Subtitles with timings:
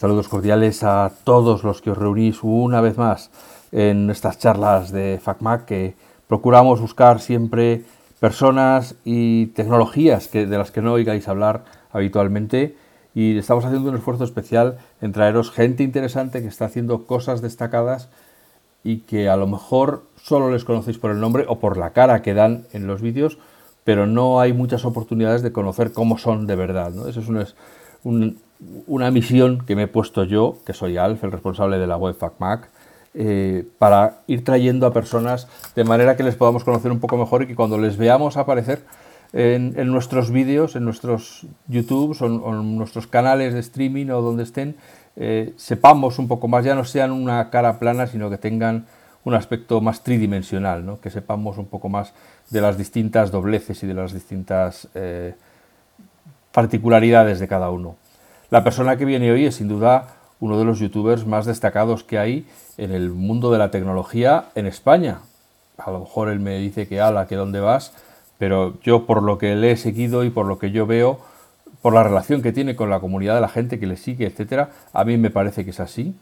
[0.00, 3.30] Saludos cordiales a todos los que os reunís una vez más
[3.70, 5.94] en estas charlas de FacMac que
[6.26, 7.84] procuramos buscar siempre
[8.18, 12.76] personas y tecnologías que, de las que no oigáis hablar habitualmente
[13.14, 18.08] y estamos haciendo un esfuerzo especial en traeros gente interesante que está haciendo cosas destacadas
[18.82, 22.22] y que a lo mejor solo les conocéis por el nombre o por la cara
[22.22, 23.36] que dan en los vídeos,
[23.84, 26.90] pero no hay muchas oportunidades de conocer cómo son de verdad.
[27.06, 27.54] Eso es
[28.86, 32.14] una misión que me he puesto yo, que soy Alf, el responsable de la web
[32.14, 32.68] FacMac,
[33.14, 37.42] eh, para ir trayendo a personas de manera que les podamos conocer un poco mejor
[37.42, 38.84] y que cuando les veamos aparecer
[39.32, 44.76] en, nuestros vídeos, en nuestros YouTube o, en nuestros canales de streaming o donde estén,
[45.16, 48.86] eh, sepamos un poco más, ya no sean una cara plana, sino que tengan
[49.24, 51.00] un aspecto más tridimensional, ¿no?
[51.00, 52.12] que sepamos un poco más
[52.50, 55.34] de las distintas dobleces y de las distintas eh,
[56.52, 57.96] particularidades de cada uno.
[58.50, 60.08] La persona que viene hoy es sin duda
[60.40, 62.48] uno de los youtubers más destacados que hay
[62.78, 65.20] en el mundo de la tecnología en España.
[65.78, 67.92] A lo mejor él me dice que ala, que dónde vas,
[68.38, 71.20] pero yo por lo que le he seguido y por lo que yo veo,
[71.80, 74.70] por la relación que tiene con la comunidad de la gente que le sigue, etcétera,
[74.92, 76.16] a mí me parece que es así.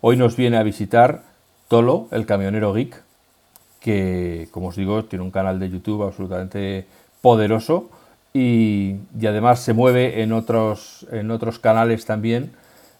[0.00, 1.22] Hoy nos viene a visitar
[1.68, 3.00] Tolo, el camionero geek,
[3.78, 6.88] que, como os digo, tiene un canal de YouTube absolutamente
[7.22, 7.90] poderoso
[8.32, 12.52] y, además se mueve en otros, en otros canales también,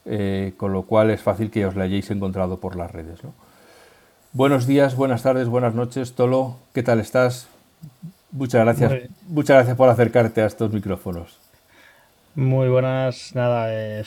[0.05, 3.21] eh, con lo cual es fácil que os la hayáis encontrado por las redes.
[4.33, 7.49] Buenos días, buenas tardes, buenas noches, Tolo, ¿qué tal estás?
[8.33, 11.39] Muchas gracias, muchas gracias por acercarte a estos micrófonos.
[12.37, 14.05] Muy buenas, nada, eh,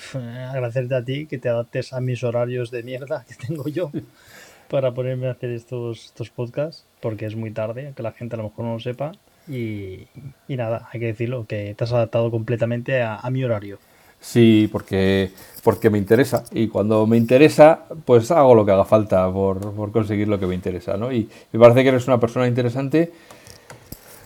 [0.49, 3.91] agradecerte a ti que te adaptes a mis horarios de mierda que tengo yo
[4.69, 8.37] para ponerme a hacer estos, estos podcasts, porque es muy tarde, que la gente a
[8.37, 9.11] lo mejor no lo sepa.
[9.47, 10.07] Y,
[10.47, 13.79] nada, hay que decirlo, que te has adaptado completamente a, mi horario.
[14.21, 15.31] Sí, porque,
[15.63, 16.45] porque me interesa.
[16.51, 20.47] Y cuando me interesa, pues hago lo que haga falta por, por conseguir lo que
[20.47, 20.95] me interesa.
[20.95, 21.11] ¿no?
[21.11, 23.11] Y me parece que eres una persona interesante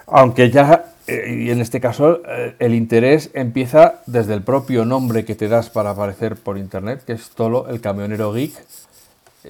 [0.08, 5.26] aunque ya, eh, y en este caso, eh, el interés empieza desde el propio nombre
[5.26, 8.54] que te das para aparecer por internet, que es Tolo, el camionero geek.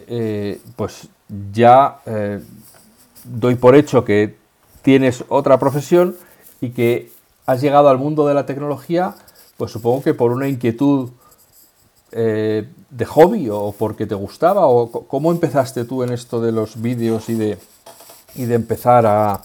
[0.07, 1.07] Eh, pues
[1.53, 1.99] ya
[3.23, 4.35] doy por hecho que
[4.87, 6.15] tienes otra profesión
[6.61, 7.11] y que
[7.45, 9.15] has llegado al mundo de la tecnología,
[9.57, 11.09] pues supongo que por una inquietud
[12.09, 17.27] de hobby o porque te gustaba, o cómo empezaste tú en esto de los vídeos
[17.27, 17.57] y de,
[18.35, 19.41] y de empezar a,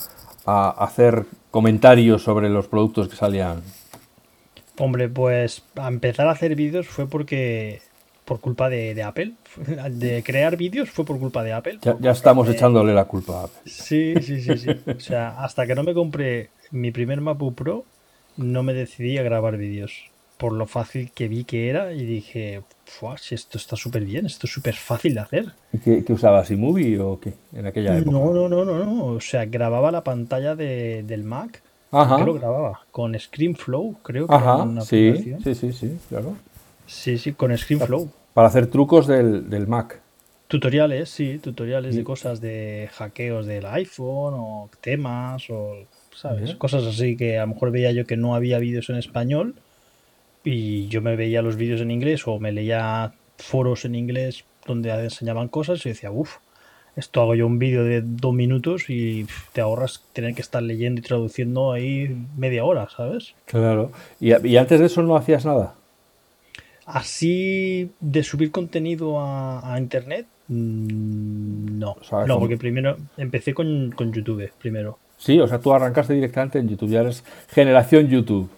[0.47, 3.65] a hacer comentarios sobre los productos que salían?
[4.79, 7.83] Hombre, pues a empezar a hacer vídeos fue porque
[8.33, 9.33] por culpa de, Apple.
[9.91, 11.79] De crear vídeos fue por culpa de Apple.
[12.01, 13.61] Ya, estamos echándole la culpa a Apple.
[13.67, 14.71] Sí, sí, sí, sí.
[14.87, 17.85] O sea, hasta que no me compré mi primer MacBook Pro,
[18.39, 19.93] no me decidí a grabar vídeos.
[20.39, 22.63] Por lo fácil que vi que era y dije,
[23.21, 25.53] si esto está súper bien, esto es súper fácil de hacer.
[25.71, 26.51] ¿Y qué, qué usabas?
[26.51, 27.35] ¿iMovie o qué?
[27.53, 28.13] En aquella época.
[28.13, 29.05] No, no, no, no, no.
[29.05, 31.63] O sea, grababa la pantalla de, del Mac.
[31.91, 32.17] Ajá.
[32.17, 32.81] ¿Qué lo grababa?
[32.91, 36.35] Con ScreenFlow, creo que Ajá, sí, sí, sí, sí, claro.
[36.87, 38.11] Sí, sí, con ScreenFlow.
[38.35, 40.01] Para hacer trucos del, del Mac.
[40.49, 46.55] Tutoriales, sí, tutoriales de cosas de hackeos del iPhone o temas o, ¿sabes?
[46.57, 49.55] Cosas así que a lo mejor veía yo que no había vídeos en español
[50.45, 54.91] y yo me veía los vídeos en inglés o me leía foros en inglés donde
[54.91, 56.37] enseñaban cosas y decía, uff,
[56.97, 61.01] esto hago yo un vídeo de dos minutos y te ahorras tener que estar leyendo
[61.01, 63.35] y traduciendo ahí media hora, ¿sabes?
[63.47, 63.93] Claro.
[64.21, 65.75] ¿Y, antes de eso no hacías nada?
[66.87, 71.97] Así de subir contenido a, internet, mm, no.
[72.27, 74.99] no, porque primero empecé con, con YouTube, primero.
[75.17, 78.51] Sí, o sea, tú arrancaste directamente en YouTube, ya eres generación YouTube.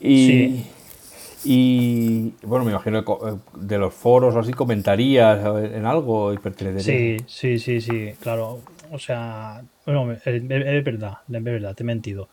[0.00, 0.66] Y, sí.
[1.44, 5.40] Y bueno, me imagino que eh, de los foros o así comentarías
[5.72, 6.38] en algo y
[6.78, 8.60] Sí, sí, sí, sí, claro.
[8.90, 12.24] O sea, bueno, es, verdad, es verdad, te he mentido.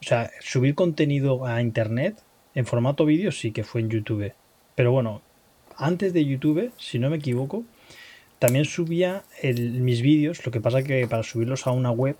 [0.00, 2.16] O sea, subir contenido a internet
[2.54, 4.32] en formato vídeo sí que fue en YouTube.
[4.76, 5.22] Pero bueno,
[5.76, 7.64] antes de YouTube, si no me equivoco,
[8.38, 10.44] también subía mis vídeos.
[10.46, 12.16] Lo que pasa que para subirlos a una web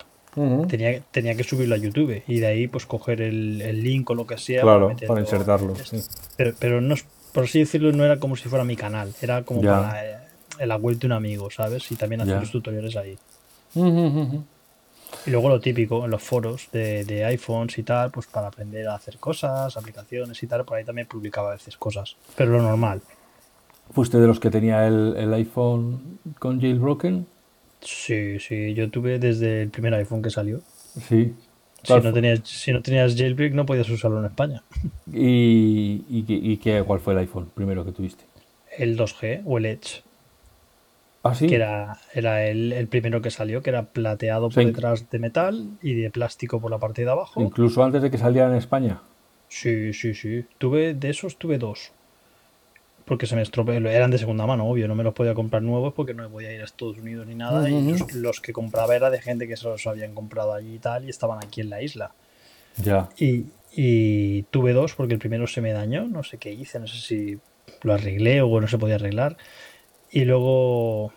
[0.67, 4.15] tenía, tenía que subirlo a YouTube y de ahí pues coger el, el link o
[4.15, 5.75] lo que sea para, insertarlo.
[6.35, 6.95] Pero, pero no,
[7.31, 10.75] por así decirlo, no era como si fuera mi canal, era como para eh, la
[10.75, 11.91] web de un amigo, ¿sabes?
[11.91, 13.17] Y también hacer los tutoriales ahí.
[15.25, 18.87] Y luego lo típico, en los foros de, de, iPhones y tal, pues para aprender
[18.87, 22.15] a hacer cosas, aplicaciones y tal, por ahí también publicaba a veces cosas.
[22.35, 23.01] Pero lo normal.
[23.91, 27.25] ¿Fuiste de los que tenía el, el iPhone con jailbroken?
[27.81, 30.61] Sí, sí, yo tuve desde el primer iPhone que salió.
[31.07, 31.33] Sí.
[31.83, 34.63] Si no, tenías, si no tenías jailbreak no podías usarlo en España.
[35.13, 38.25] ¿Y, y, qué, cuál fue el iPhone primero que tuviste?
[38.77, 40.03] el 2G o el Edge.
[41.29, 41.47] ¿Ah, sí?
[41.47, 45.77] Que era, era el, el primero que salió, que era plateado por detrás de metal
[45.81, 47.41] y de plástico por la parte de abajo.
[47.41, 49.01] Incluso antes de que saliera en España.
[49.49, 50.45] Sí, sí, sí.
[50.57, 51.91] Tuve, de esos tuve dos.
[53.05, 53.87] Porque se me estropearon.
[53.87, 54.87] Eran de segunda mano, obvio.
[54.87, 57.35] No me los podía comprar nuevos porque no me podía ir a Estados Unidos ni
[57.35, 57.69] nada.
[57.69, 57.91] Y Ujú.
[57.91, 61.05] los, los que compraba era de gente que se los habían comprado allí y tal.
[61.05, 62.11] Y estaban aquí en la isla.
[62.75, 63.07] Ya.
[63.17, 66.05] Y, y tuve dos porque el primero se me dañó.
[66.07, 66.79] No sé qué hice.
[66.81, 67.39] No sé si
[67.81, 69.37] lo arreglé o no se podía arreglar.
[70.11, 71.11] Y luego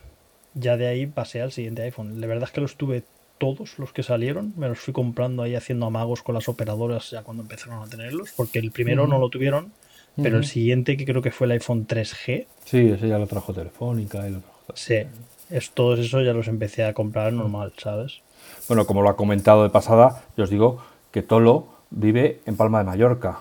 [0.55, 2.21] ya de ahí pasé al siguiente iPhone.
[2.21, 3.05] La verdad es que los tuve
[3.39, 4.53] todos los que salieron.
[4.57, 8.31] Me los fui comprando ahí haciendo amagos con las operadoras ya cuando empezaron a tenerlos.
[8.37, 9.73] Porque el primero no lo tuvieron.
[10.17, 13.55] Pero el siguiente, que creo que fue el iPhone 3G, Sí, ese ya lo trajo
[13.55, 14.57] Telefónica y lo trajo.
[14.75, 14.97] sí,
[15.49, 18.21] es, todos esos ya los empecé a comprar normal, ¿sabes?
[18.69, 22.79] Bueno, como lo ha comentado de pasada, yo os digo que Tolo vive en Palma
[22.81, 23.41] de Mallorca.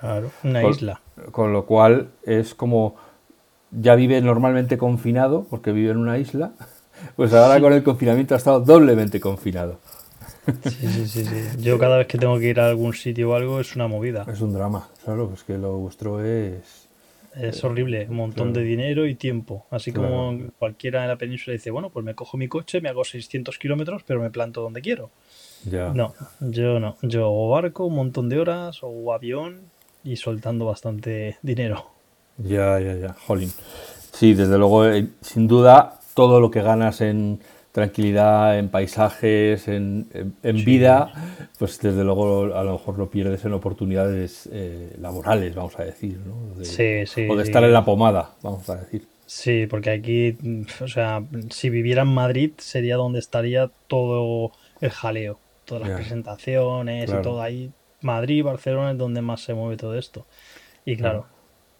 [0.00, 1.00] Claro, una Con- isla.
[1.32, 2.96] Con lo cual es como
[3.72, 6.52] ya vive normalmente confinado, porque vive en una isla,
[7.16, 9.80] pues ahora con el confinamiento ha estado doblemente confinado.
[10.64, 11.62] Sí, sí, sí, sí.
[11.62, 14.26] Yo cada vez que tengo que ir a algún sitio o algo es una movida.
[14.30, 16.88] Es un drama, claro, es que lo vuestro es...
[17.34, 18.60] Es horrible, un montón claro.
[18.60, 19.64] de dinero y tiempo.
[19.70, 20.52] Así como Claro.
[20.58, 24.02] cualquiera en la península dice, bueno, pues me cojo mi coche, me hago 600 kilómetros,
[24.06, 25.10] pero me planto donde quiero.
[25.64, 25.94] Ya.
[25.94, 26.96] No, yo no.
[27.02, 29.60] Yo o barco, un montón de horas, o avión
[30.04, 31.86] y soltando bastante dinero.
[32.38, 33.50] Ya, ya, ya, jolín.
[34.12, 37.40] Sí, desde luego, eh, sin duda, todo lo que ganas en
[37.72, 41.10] tranquilidad, en paisajes, en, en- en vida,
[41.58, 46.18] pues desde luego a lo mejor lo pierdes en oportunidades eh, laborales, vamos a decir,
[46.18, 46.54] ¿no?
[46.58, 49.06] De- Sí, sí, O de estar en la pomada, vamos a decir.
[49.24, 50.36] Sí, porque aquí,
[50.82, 54.52] o sea, si viviera en Madrid sería donde estaría todo
[54.82, 57.20] el jaleo, todas las presentaciones Claro.
[57.20, 57.70] y todo ahí.
[58.02, 60.26] Madrid, Barcelona es donde más se mueve todo esto.
[60.84, 61.26] Y claro,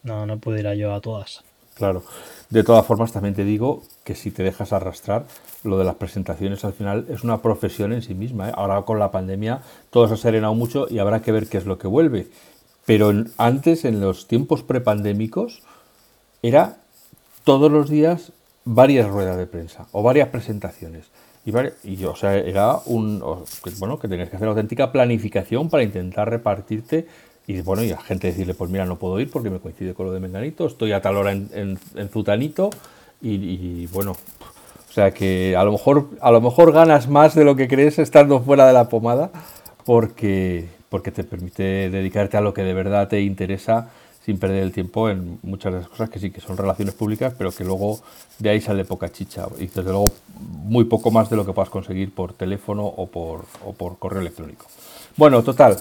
[0.03, 1.43] no, no puedo ir a yo a todas.
[1.75, 2.03] Claro.
[2.49, 5.25] De todas formas, también te digo que si te dejas arrastrar,
[5.63, 8.49] lo de las presentaciones al final es una profesión en sí misma.
[8.49, 8.53] ¿eh?
[8.55, 11.65] Ahora con la pandemia todo se ha serenado mucho y habrá que ver qué es
[11.65, 12.27] lo que vuelve.
[12.85, 15.63] Pero antes, en los tiempos prepandémicos,
[16.41, 16.77] era
[17.43, 18.33] todos los días
[18.65, 21.07] varias ruedas de prensa o varias presentaciones.
[21.45, 23.21] Y, o sea, era un.
[23.77, 27.07] bueno, que tenías que hacer auténtica planificación para intentar repartirte.
[27.47, 30.05] Y bueno, y a gente decirle, pues mira, no puedo ir porque me coincide con
[30.05, 32.69] lo de Menganito, estoy a tal hora en, en- en Zutanito.
[33.21, 37.45] Y, y, bueno, o sea que a lo mejor a lo mejor ganas más de
[37.45, 39.31] lo que crees estando fuera de la pomada
[39.85, 43.89] porque, porque te permite dedicarte a lo que de verdad te interesa
[44.25, 47.33] sin perder el tiempo en muchas de las cosas que sí que son relaciones públicas,
[47.37, 47.99] pero que luego
[48.39, 50.05] de ahí sale poca chicha y desde luego
[50.63, 54.21] muy poco más de lo que puedas conseguir por teléfono o por, o por correo
[54.21, 54.65] electrónico.
[55.17, 55.77] Bueno, total,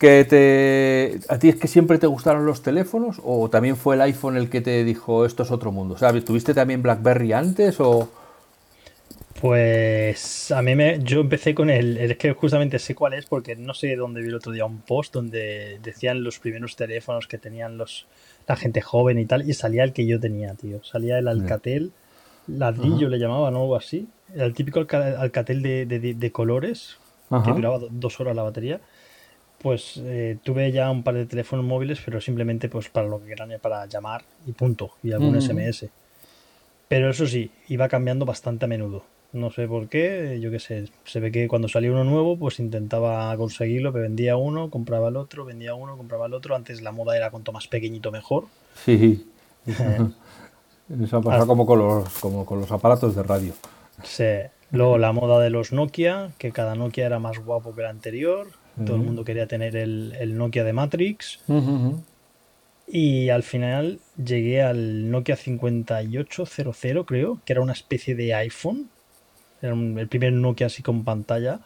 [0.00, 4.00] que te, ¿a ti es que siempre te gustaron los teléfonos o también fue el
[4.00, 5.94] iPhone el que te dijo esto es otro mundo?
[5.94, 8.08] O sea, ¿tuviste también BlackBerry antes o...?
[9.40, 13.56] Pues a mí me, yo empecé con el, es que justamente sé cuál es porque
[13.56, 17.38] no sé dónde vi el otro día un post donde decían los primeros teléfonos que
[17.38, 18.06] tenían los
[18.46, 20.82] la gente joven y tal y salía el que yo tenía, tío.
[20.84, 21.92] Salía el Alcatel
[22.48, 24.08] ladrillo le llamaban o algo así.
[24.34, 26.96] El típico alca- Alcatel de, de- de- de colores
[27.44, 28.80] que duraba do- dos horas la batería.
[29.62, 33.32] Pues eh, tuve ya un par de teléfonos móviles, pero simplemente pues para lo que
[33.32, 35.36] eran para llamar y punto y algún.
[35.36, 35.90] SMS.
[36.88, 39.04] Pero eso sí, iba cambiando bastante a menudo.
[39.32, 40.88] No sé por qué, yo qué sé.
[41.04, 45.16] Se ve que cuando salía uno nuevo, pues intentaba conseguirlo, pero vendía uno, compraba el
[45.16, 46.56] otro, vendía uno, compraba el otro.
[46.56, 48.46] Antes la moda era cuanto más pequeñito mejor.
[48.84, 49.28] Sí,
[51.02, 53.52] eso ha pasado como con los, como con los aparatos de radio.
[54.02, 57.88] se- Luego la moda de los Nokia, que cada Nokia era más guapo que el
[57.88, 58.48] anterior.
[58.84, 61.40] Todo el mundo quería tener el, el Nokia de Matrix.
[62.86, 68.88] Y al final llegué al Nokia 5800, creo, que era una especie de iPhone.
[69.62, 71.60] Era un- el primer Nokia así con pantalla.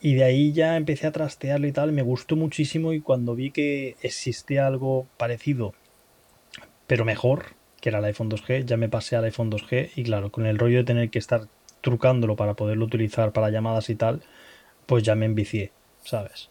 [0.00, 1.90] Y de ahí ya empecé a trastearlo y tal.
[1.92, 5.74] Me gustó muchísimo y cuando vi que existía algo parecido,
[6.86, 7.46] pero mejor,
[7.80, 9.90] que era el iPhone 2G, ya me pasé al iPhone 2G.
[9.96, 11.48] Y claro, con el rollo de tener que estar
[11.80, 14.22] trucándolo para poderlo utilizar para llamadas y tal,
[14.86, 15.72] pues ya me envicié,
[16.06, 16.50] ¿sabes?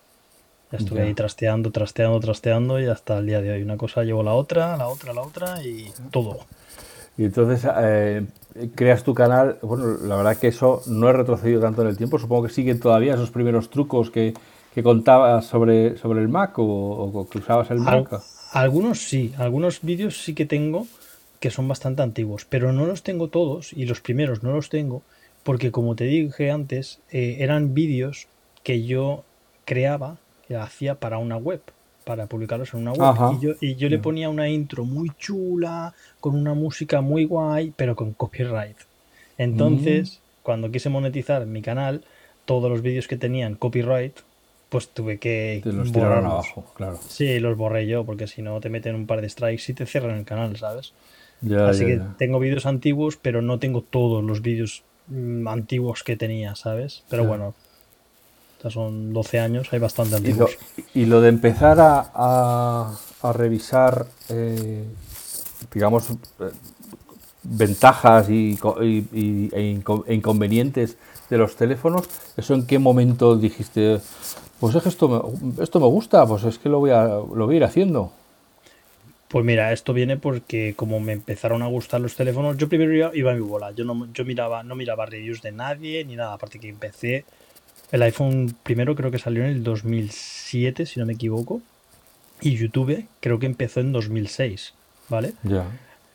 [0.71, 3.63] Ya estuve ahí trasteando, trasteando, trasteando y hasta el día de hoy.
[3.63, 6.47] Una cosa llevo la otra, la otra, la otra y todo.
[7.17, 8.25] Y entonces eh,
[8.75, 9.57] creas tu canal.
[9.61, 12.19] Bueno, la verdad que eso no he retrocedido tanto en el tiempo.
[12.19, 14.33] Supongo que siguen todavía esos primeros trucos que,
[14.73, 18.09] que contabas sobre, sobre el Mac o, o que usabas el Al- Mac.
[18.53, 20.87] algunos sí, algunos vídeos sí que tengo
[21.39, 25.03] que son bastante antiguos, pero no los tengo todos y los primeros no los tengo
[25.43, 28.27] porque como te dije antes, eh, eran vídeos
[28.63, 29.25] que yo
[29.65, 30.17] creaba,
[30.47, 31.61] que hacía para una web.
[32.05, 33.37] para publicarlos en una web.
[33.37, 37.73] Y yo, y yo le ponía una intro muy chula, con una música muy guay,
[37.75, 38.77] pero con copyright.
[39.39, 40.43] Entonces, mm.
[40.43, 42.03] cuando quise monetizar mi canal,
[42.45, 44.19] todos los vídeos que tenían copyright,
[44.69, 45.61] pues tuve que.
[45.63, 46.99] Te los tiraron abajo, claro.
[47.07, 49.85] Sí, los borré yo, porque si no te meten un par de strikes y te
[49.85, 50.93] cierran el canal, ¿sabes?
[51.67, 56.55] Así que tengo vídeos antiguos, pero no tengo todos los vídeos mm, antiguos que tenía,
[56.55, 57.03] ¿sabes?
[57.09, 57.53] Pero bueno,
[58.69, 60.57] son 12 años, hay bastante antiguos.
[60.93, 62.91] Y lo, de empezar a,
[63.21, 64.83] a, revisar, eh,
[65.73, 66.51] digamos, eh,
[67.43, 70.97] ventajas y, y, e, e inconvenientes
[71.29, 72.07] de los teléfonos,
[72.37, 73.99] ¿eso en qué momento dijiste,
[74.59, 77.45] pues es que esto me, esto me gusta, pues es que lo voy, a, lo
[77.45, 78.11] voy a ir haciendo?
[79.27, 83.31] Pues mira, esto viene porque como me empezaron a gustar los teléfonos, yo primero iba,
[83.31, 86.59] a mi bola, yo no yo miraba no miraba reviews de nadie ni nada, aparte
[86.59, 87.25] que empecé
[87.91, 91.61] el iPhone primero creo que salió en el 2007, si no me equivoco,
[92.41, 94.73] y YouTube creo que empezó en 2006,
[95.09, 95.33] ¿vale?
[95.43, 95.65] Ya.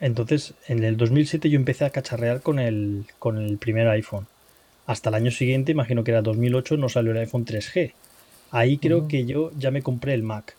[0.00, 4.26] Entonces, en el 2007 yo empecé a cacharrear con el con el primer iPhone.
[4.86, 7.92] Hasta el año siguiente, imagino que era 2008, no salió el iPhone 3G.
[8.50, 10.56] Ahí creo que yo ya me compré el Mac.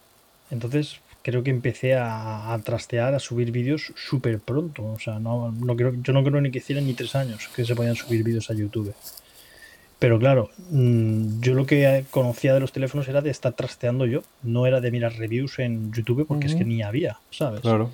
[0.51, 4.86] Entonces, creo que empecé a, trastear, a subir vídeos súper pronto.
[4.86, 7.65] O sea, no, no creo, yo no creo ni que hicieran ni tres años que
[7.65, 8.94] se podían subir vídeos a YouTube.
[10.01, 14.24] Pero claro, mm, yo lo que conocía de los teléfonos era de estar trasteando yo,
[14.41, 17.62] no era de mirar reviews en YouTube porque es que ni había, ¿sabes?
[17.62, 17.91] Claro.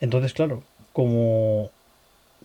[0.00, 0.62] Entonces, claro,
[0.94, 1.70] como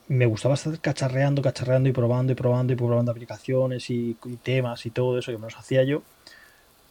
[0.10, 4.86] me gustaba estar cacharreando, cacharreando y probando y probando y probando aplicaciones y, y temas
[4.86, 6.01] y todo eso que me los hacía yo,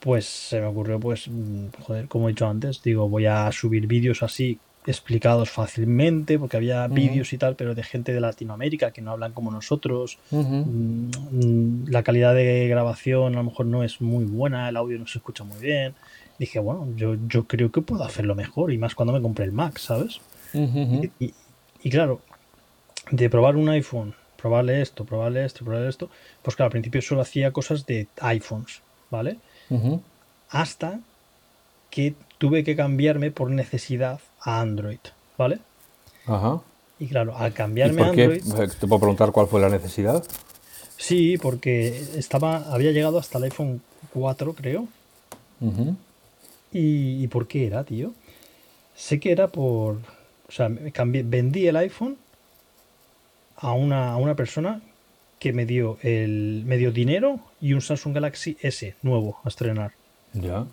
[0.01, 3.87] pues se me ocurrió, pues, mm, joder, como he dicho antes, digo, voy a subir
[3.87, 9.01] vídeos así explicados fácilmente, porque había vídeos y tal, pero de gente de Latinoamérica que
[9.01, 10.19] no hablan como nosotros.
[10.31, 14.99] Mm, mm, la calidad de grabación a lo mejor no es muy buena, el audio
[14.99, 15.95] no se escucha muy bien.
[16.39, 19.53] Dije, bueno, yo, yo creo que puedo hacerlo mejor, y más cuando me compré el
[19.53, 20.21] Mac, ¿sabes?
[20.53, 21.35] y,
[21.83, 22.21] y, claro,
[23.11, 26.11] de probar un iPhone, probarle esto, probarle esto, probarle esto,
[26.43, 29.39] pues claro, al principio solo hacía cosas de iPhones, ¿vale?
[30.51, 31.01] Hasta
[31.91, 35.01] que tuve que cambiarme por necesidad a Android,
[35.37, 35.59] ¿vale?
[36.27, 36.61] Ajá.
[36.99, 38.43] Y claro, al cambiarme a Android.
[38.43, 40.23] ¿Te puedo preguntar cuál fue la necesidad?
[40.97, 43.83] Sí, porque estaba, había llegado hasta el iPhone
[44.13, 44.87] 4, creo.
[46.73, 48.13] ¿Y, por qué era, tío?
[48.95, 49.97] Sé que era por.
[50.47, 52.17] O sea, cambié, vendí el iPhone
[53.57, 54.83] a una, a una persona
[55.39, 59.93] que me dio el me dio dinero y un Samsung Galaxy S nuevo a estrenar.
[60.33, 60.67] Ya.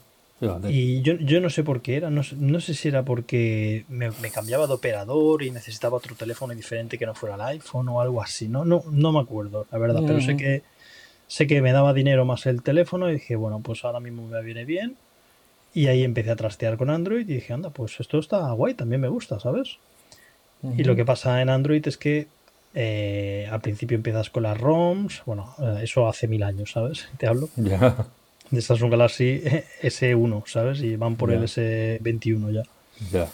[0.69, 4.11] Y yo, yo, no sé por qué era, no, no sé si era porque me,
[4.33, 8.21] cambiaba de operador y necesitaba otro teléfono diferente que no fuera el iPhone o algo
[8.23, 10.63] así, no, no, no me acuerdo, la verdad, pero sé que
[11.27, 14.41] sé que me daba dinero más el teléfono y dije, bueno, pues ahora mismo me
[14.41, 14.97] viene bien.
[15.73, 18.99] Y ahí empecé a trastear con Android y dije, anda, pues esto está guay, también
[18.99, 19.77] me gusta, ¿sabes?
[20.77, 22.27] Y lo que pasa en Android es que
[22.73, 27.07] eh, al principio empiezas con las ROMs, bueno, eh, eso hace mil años, ¿sabes?
[27.17, 27.49] Te hablo.
[27.55, 28.07] Ya.
[28.51, 29.41] De Samsung Galaxy
[29.81, 30.81] S1, ¿sabes?
[30.81, 32.63] Y van por el S21 ya.
[33.11, 33.27] Ya.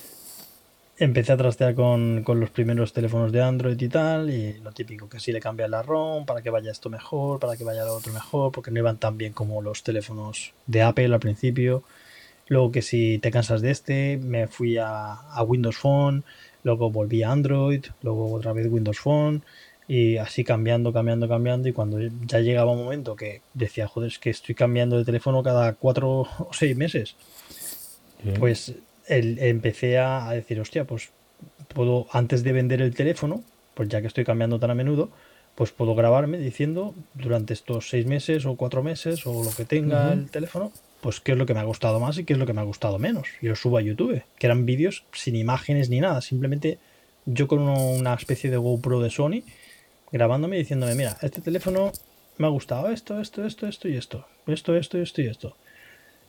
[1.00, 5.20] Empecé a trastear con, los primeros teléfonos de Android y tal, y lo típico, que
[5.20, 8.12] si le cambias la ROM para que vaya esto mejor, para que vaya lo otro
[8.12, 11.84] mejor, porque no iban tan bien como los teléfonos de Apple al principio.
[12.48, 16.24] Luego que si te cansas de este, me fui a, a Windows Phone,
[16.64, 19.44] luego volví a Android, luego otra vez Windows Phone
[19.88, 24.20] y así cambiando, cambiando, cambiando y cuando ya llegaba un momento que decía, joder, es
[24.20, 27.16] que estoy cambiando de teléfono cada cuatro o seis meses,
[28.40, 28.76] pues
[29.08, 31.10] empecé a, decir, hostia, pues
[31.70, 35.10] puedo, antes de vender el teléfono, pues ya que estoy cambiando tan a menudo,
[35.56, 40.12] pues puedo grabarme diciendo durante estos seis meses o cuatro meses o lo que tenga
[40.12, 42.46] el teléfono, pues qué es lo que me ha gustado más y qué es lo
[42.46, 43.28] que me ha gustado menos.
[43.42, 46.78] Y lo subo a YouTube, que eran vídeos sin imágenes ni nada, simplemente
[47.26, 49.44] yo con una especie de GoPro de Sony
[50.12, 51.92] grabándome diciéndome, mira, este teléfono
[52.38, 55.56] me ha gustado esto, esto, esto, esto y esto, esto, esto, esto y esto.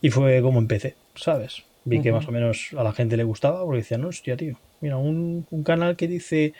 [0.00, 1.64] Y fue como empecé, ¿sabes?
[1.84, 4.58] Vi que más o menos a la gente le gustaba porque decían, no, hostia, tío,
[4.80, 6.52] mira, un, un canal que dice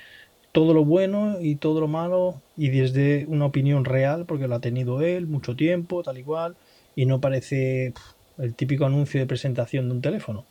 [0.53, 4.61] todo lo bueno y todo lo malo y desde una opinión real porque lo ha
[4.61, 6.57] tenido él mucho tiempo, tal y cual
[6.97, 7.93] y no parece
[8.39, 10.45] el típico anuncio de presentación de un teléfono.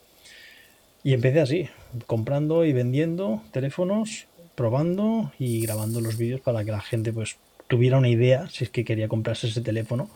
[1.04, 1.70] Y empecé así,
[2.06, 7.38] comprando y vendiendo teléfonos, probando y grabando los vídeos para que la gente pues
[7.68, 10.10] tuviera una idea, si es que quería comprarse ese teléfono,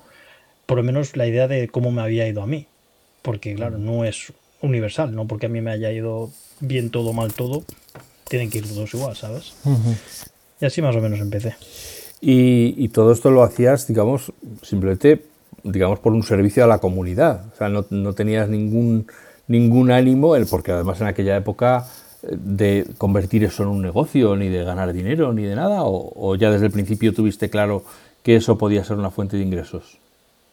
[0.65, 2.65] por lo menos la idea de cómo me había ido a mí.
[3.21, 7.33] Porque claro, no es universal, no porque a mí me haya ido bien todo, mal
[7.33, 7.63] todo,
[8.27, 9.53] tienen que ir todos igual, ¿sabes?
[10.59, 11.55] Y así más o menos empecé.
[12.19, 14.31] Y, y, todo esto lo hacías, digamos,
[14.63, 15.23] simplemente
[15.63, 17.45] digamos, por un servicio a la comunidad.
[17.53, 19.07] O sea, no, no tenías ningún,
[19.47, 21.85] ningún ánimo, porque además en aquella época
[22.23, 26.51] de convertir eso en un negocio, ni de ganar dinero, ni de nada, o, ya
[26.51, 27.83] desde el principio tuviste claro
[28.23, 29.97] que eso podía ser una fuente de ingresos?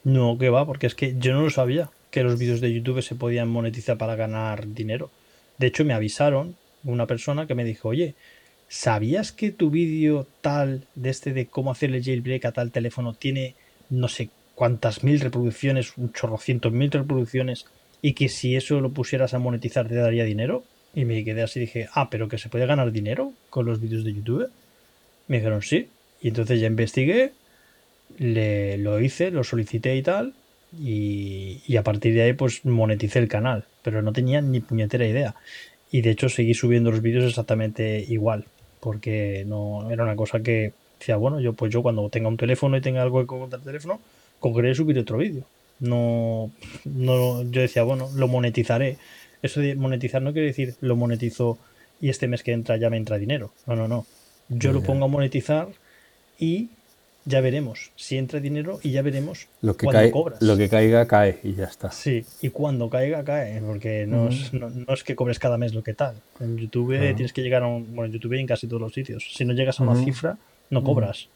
[0.04, 3.02] No, que va, porque es que yo no lo sabía, que los vídeos de YouTube
[3.02, 5.10] se podían monetizar para ganar dinero.
[5.58, 8.14] De hecho, me avisaron una persona que me dijo, oye,
[8.68, 13.54] ¿sabías que tu vídeo tal, de este de cómo hacerle jailbreak a tal teléfono, tiene
[13.90, 17.66] no sé cuántas mil reproducciones, un chorrocientos mil reproducciones,
[18.00, 20.64] y que si eso lo pusieras a monetizar te daría dinero?
[20.95, 24.04] Y me quedé así dije, ah, pero que se puede ganar dinero con los vídeos
[24.04, 24.50] de YouTube.
[25.28, 25.88] Me dijeron sí.
[26.21, 27.33] Y entonces ya investigué,
[28.18, 30.35] le, lo hice, lo solicité y tal.
[30.78, 33.64] Y, y, a partir de ahí pues moneticé el canal.
[33.83, 35.35] Pero no tenía ni puñetera idea.
[35.90, 38.45] Y de hecho seguí subiendo los vídeos exactamente igual.
[38.80, 42.76] Porque no era una cosa que decía, bueno, yo pues yo cuando tenga un teléfono
[42.76, 44.00] y tenga algo que contar el teléfono,
[44.40, 45.45] cogeré y subiré otro vídeo.
[45.80, 46.50] No,
[46.85, 48.99] no, yo decía, bueno, lo monetizaré.
[49.42, 51.59] Eso de monetizar no quiere decir lo monetizo
[52.00, 53.52] y este mes que entra ya me entra dinero.
[53.66, 54.07] No, no, no.
[54.49, 55.68] Yo lo pongo a monetizar
[56.38, 56.71] y
[57.25, 60.40] ya veremos si entra dinero y ya veremos lo que cae, cobras.
[60.40, 61.90] Lo que caiga, cae y ya está.
[61.90, 65.83] Sí, y cuando caiga, cae, porque no, es, no, es, que cobres cada mes lo
[65.83, 66.14] que tal.
[66.40, 67.95] En YouTube tienes que llegar a un.
[67.95, 69.28] Bueno, en YouTube y en casi todos los sitios.
[69.35, 70.38] Si no llegas a una cifra,
[70.71, 71.28] no cobras.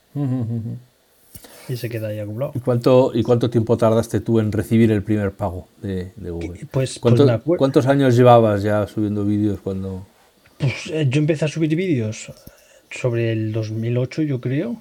[1.68, 2.52] Y se queda ahí acumulado.
[2.54, 6.66] ¿Y cuánto, ¿Y cuánto tiempo tardaste tú en recibir el primer pago de, Google?
[6.70, 7.20] Pues, pues
[7.56, 10.06] ¿Cuántos años llevabas ya subiendo vídeos cuando.?
[10.58, 12.32] Pues eh, yo empecé a subir vídeos
[12.90, 14.76] sobre el 2008, yo creo.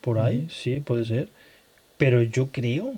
[0.00, 1.28] Por ahí, sí, puede ser.
[1.96, 2.92] Pero yo creo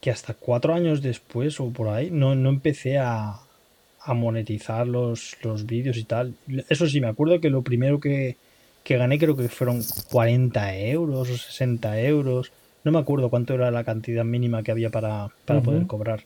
[0.00, 3.40] que hasta cuatro años después o por ahí no, no empecé a,
[4.02, 6.34] a monetizar los, los vídeos y tal.
[6.68, 8.36] Eso sí, me acuerdo que lo primero que,
[8.82, 12.52] que gané creo que fueron 40 euros o 60 euros.
[12.84, 16.24] No me acuerdo cuánto era la cantidad mínima que había para, poder cobrar.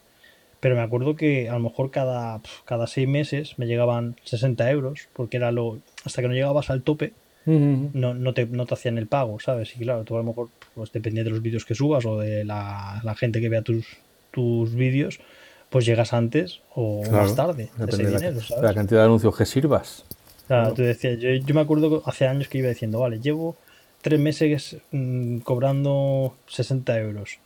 [0.61, 5.09] Pero me acuerdo que a lo mejor cada, cada seis meses me llegaban 60 euros,
[5.13, 5.79] porque era lo.
[6.05, 7.13] Hasta que no llegabas al tope,
[7.47, 9.75] no, no, te, no te hacían el pago, ¿sabes?
[9.77, 12.45] Y claro, tú a lo mejor, pues depende de los vídeos que subas o de
[12.45, 13.85] la, gente que vea tus,
[14.31, 15.21] tus vídeos,
[15.69, 17.69] pues llegas antes o más tarde.
[17.77, 20.05] la, cantidad de anuncios que sirvas.
[20.47, 23.57] Claro, tú decías, yo, yo, me acuerdo hace años que iba diciendo, vale, llevo
[24.03, 27.39] tres meses mm, cobrando 60 euros.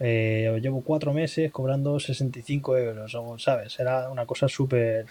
[0.00, 3.78] Eh, llevo cuatro meses cobrando 65 euros, ¿sabes?
[3.78, 5.06] Era una cosa súper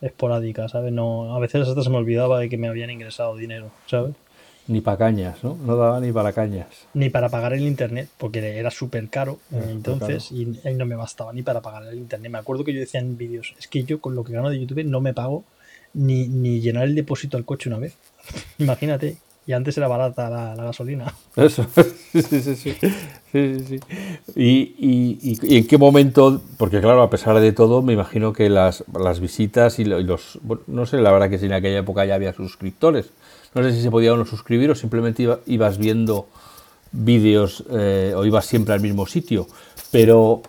[0.00, 0.92] esporádica, ¿sabes?
[0.92, 4.14] No, a veces hasta se me olvidaba de que me habían ingresado dinero, ¿sabes?
[4.68, 5.56] Ni para cañas, ¿no?
[5.56, 6.86] No daba ni para cañas.
[6.94, 11.42] Ni para pagar el internet, porque era súper caro entonces Y, no me bastaba ni
[11.42, 12.30] para pagar el internet.
[12.30, 14.60] Me acuerdo que yo decía en vídeos, es que yo con lo que gano de
[14.60, 15.44] YouTube no me pago
[15.94, 17.94] ni, ni llenar el depósito al coche una vez.
[18.58, 19.16] Imagínate.
[19.44, 21.12] Y antes era barata la, gasolina.
[21.34, 21.66] Eso,
[22.12, 22.54] sí, sí, sí.
[23.32, 23.80] sí, sí.
[24.36, 26.40] ¿Y, y, y, en qué momento?
[26.58, 30.38] Porque claro, a pesar de todo, me imagino que las, las visitas y los...
[30.68, 33.10] no sé, la verdad que si en aquella época ya había suscriptores.
[33.54, 36.28] No sé si se podía uno suscribir o simplemente ibas viendo
[36.92, 39.46] vídeos eh, o ibas siempre al mismo sitio.
[39.90, 40.42] Pero,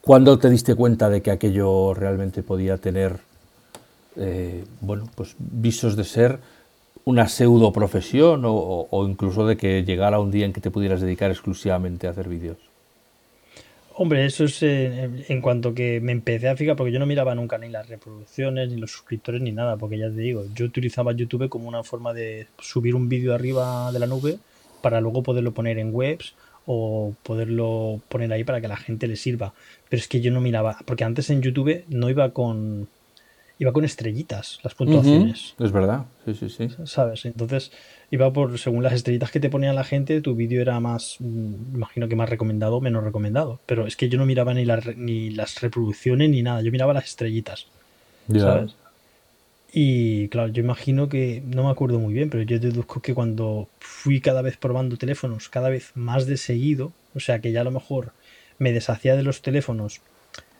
[0.00, 3.20] ¿cuándo te diste cuenta de que aquello realmente podía tener,
[4.16, 6.40] eh, bueno, pues visos de ser
[7.04, 11.00] una pseudo profesión o, o, incluso de que llegara un día en que te pudieras
[11.00, 12.58] dedicar exclusivamente a hacer vídeos?
[14.02, 17.58] Hombre, eso es en, cuanto que me empecé a fijar, porque yo no miraba nunca
[17.58, 21.50] ni las reproducciones, ni los suscriptores, ni nada, porque ya te digo, yo utilizaba YouTube
[21.50, 24.38] como una forma de subir un vídeo arriba de la nube
[24.80, 29.16] para luego poderlo poner en webs o poderlo poner ahí para que la gente le
[29.16, 29.52] sirva.
[29.90, 32.88] Pero es que yo no miraba, porque antes en YouTube no iba con,
[33.60, 35.54] iba con estrellitas las puntuaciones.
[35.58, 36.68] Es verdad, sí, sí, sí.
[36.86, 37.26] ¿Sabes?
[37.26, 37.70] Entonces
[38.10, 41.74] iba por, según las estrellitas que te ponía la gente, tu vídeo era más, mm,
[41.74, 43.60] imagino que más recomendado o menos recomendado.
[43.66, 44.64] Pero es que yo no miraba ni,
[44.96, 47.66] ni las reproducciones ni nada, yo miraba las estrellitas.
[48.32, 48.74] ¿Sabes?
[49.72, 53.68] Y claro, yo imagino que, no me acuerdo muy bien, pero yo deduzco que cuando
[53.78, 57.64] fui cada vez probando teléfonos, cada vez más de seguido, o sea que ya a
[57.64, 58.12] lo mejor
[58.58, 60.00] me deshacía de los teléfonos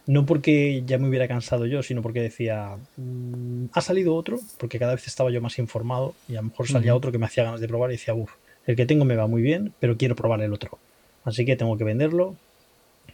[0.06, 4.78] no porque ya me hubiera cansado yo, sino porque decía, mm, ha salido otro, porque
[4.78, 7.44] cada vez estaba yo más informado y a lo mejor salía otro que me hacía
[7.44, 8.32] ganas de probar y decía, uff,
[8.66, 10.78] el que tengo me va muy bien, pero quiero probar el otro.
[11.24, 12.36] Así que tengo que venderlo,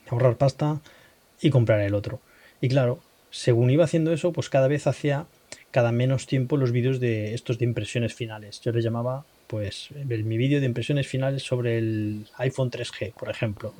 [0.08, 0.80] ahorrar pasta
[1.40, 2.20] y comprar el otro.
[2.60, 5.26] Y claro, según iba haciendo eso, pues cada vez hacía
[5.70, 8.60] cada menos tiempo los vídeos de estos de impresiones finales.
[8.62, 13.74] Yo le llamaba, pues, mi vídeo de impresiones finales sobre el iPhone 3G, por ejemplo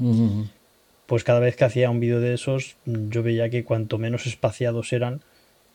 [1.07, 4.93] pues cada vez que hacía un vídeo de esos, yo veía que cuanto menos espaciados
[4.93, 5.23] eran,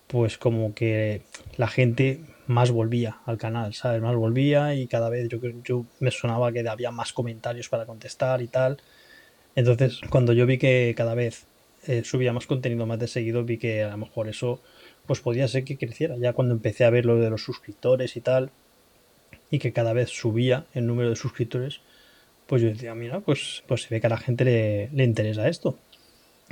[0.07, 1.21] pues como que
[1.57, 4.01] la gente más volvía al canal, ¿sabes?
[4.01, 8.41] Más volvía y cada vez yo, yo me sonaba que había más comentarios para contestar
[8.41, 8.77] y tal.
[9.55, 11.45] Entonces, cuando yo vi que cada vez
[11.87, 14.61] eh, subía más contenido más de seguido, vi que a lo mejor eso
[15.05, 16.15] pues podía ser que creciera.
[16.17, 18.51] Ya cuando empecé a ver lo de los suscriptores y tal,
[19.49, 21.81] y que cada vez subía el número de suscriptores,
[22.51, 25.77] pues yo decía, mira, pues, pues se ve que a la gente le, interesa esto.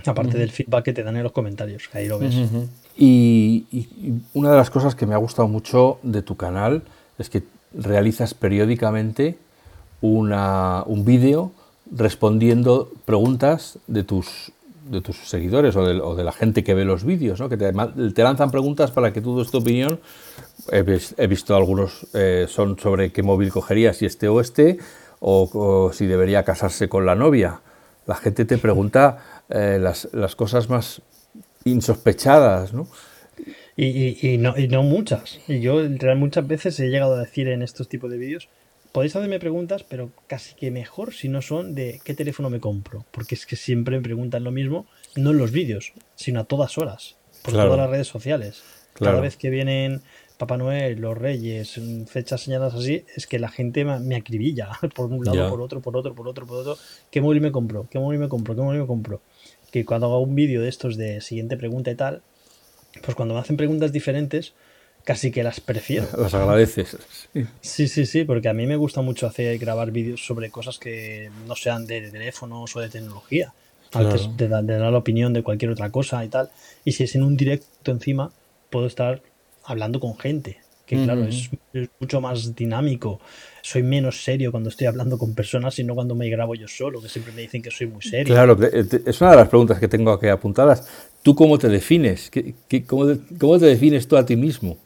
[0.05, 2.35] Aparte del feedback que te dan en los comentarios, ahí lo ves.
[2.97, 3.65] y,
[4.33, 6.83] una de las cosas que me ha gustado mucho de tu canal
[7.17, 9.37] es que realizas periódicamente
[9.99, 11.51] una, un vídeo
[11.91, 14.53] respondiendo preguntas de tus
[14.89, 17.47] de tus seguidores o de, o de, la gente que ve los vídeos, ¿no?
[17.47, 19.99] que te, te, lanzan preguntas para que tú des tu opinión.
[20.71, 24.79] He, visto algunos eh, son sobre qué móvil cogería, si este o este,
[25.19, 27.61] o, si debería casarse con la novia.
[28.05, 31.01] La gente te pregunta eh, las, las, cosas más
[31.65, 32.87] insospechadas, ¿no?
[33.75, 35.39] Y, y, y, no, y no muchas.
[35.47, 35.81] Y yo
[36.15, 38.49] muchas veces he llegado a decir en estos tipos de vídeos,
[38.91, 43.05] podéis hacerme preguntas, pero casi que mejor si no son de qué teléfono me compro.
[43.11, 46.77] Porque es que siempre me preguntan lo mismo, no en los vídeos, sino a todas
[46.77, 48.63] horas, por todas las redes sociales.
[48.93, 50.01] Cada vez que vienen
[50.39, 55.25] Papá Noel, los Reyes, fechas señaladas así, es que la gente me acribilla por un
[55.25, 56.77] lado, por otro, por otro, por otro, por otro.
[57.11, 57.87] ¿Qué móvil me compro?
[57.91, 58.55] ¿Qué móvil me compro?
[58.55, 59.19] ¿Qué móvil me compro?
[59.69, 62.21] Que cuando hago un vídeo de estos de siguiente pregunta y tal,
[63.03, 64.53] pues cuando me hacen preguntas diferentes,
[65.03, 66.07] casi que las prefiero.
[66.17, 66.95] Las agradeces.
[67.59, 67.89] Sí.
[67.89, 71.57] sí, sí, porque a mí me gusta mucho hacer grabar vídeos sobre cosas que no
[71.57, 73.53] sean de teléfonos o de tecnología.
[73.91, 76.49] Antes de, dar la opinión de cualquier otra cosa y tal.
[76.85, 78.31] Y si es en un directo encima,
[78.69, 79.21] puedo estar
[79.69, 80.57] hablando con gente.
[80.85, 81.51] Que claro, es,
[81.99, 83.19] mucho más dinámico.
[83.61, 86.99] Soy menos serio cuando estoy hablando con personas y no cuando me grabo yo solo,
[86.99, 88.33] que siempre me dicen que soy muy serio.
[88.33, 90.89] Claro, eh, es una de las preguntas que tengo aquí apuntadas.
[91.21, 92.31] ¿Tú cómo te defines?
[92.87, 94.79] cómo, ¿Cómo te defines tú a ti mismo?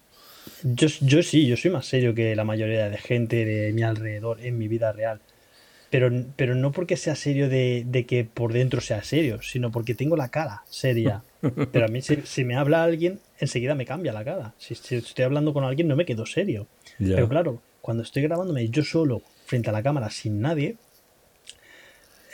[0.63, 4.41] Yo, yo sí, yo soy más serio que la mayoría de gente de mi alrededor
[4.41, 5.21] en mi vida real.
[5.89, 10.15] Pero, pero no porque sea serio de, que por dentro sea serio, sino porque tengo
[10.15, 11.23] la cara seria.
[11.71, 14.53] Pero a mí si, me habla alguien, enseguida me cambia la cara.
[14.57, 16.67] Si, estoy hablando con alguien no me quedo serio.
[16.97, 20.77] Pero claro, cuando estoy grabándome yo solo frente a la cámara sin nadie,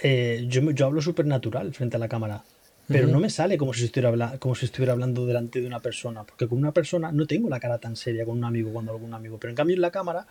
[0.04, 2.44] eh, yo, yo hablo súper natural frente a la cámara
[2.90, 6.24] pero no me sale como si, estuviera como si estuviera hablando delante de una persona,
[6.24, 9.14] porque con una persona no tengo la cara tan seria con un amigo cuando algún
[9.14, 10.26] amigo, pero en cambio en la cámara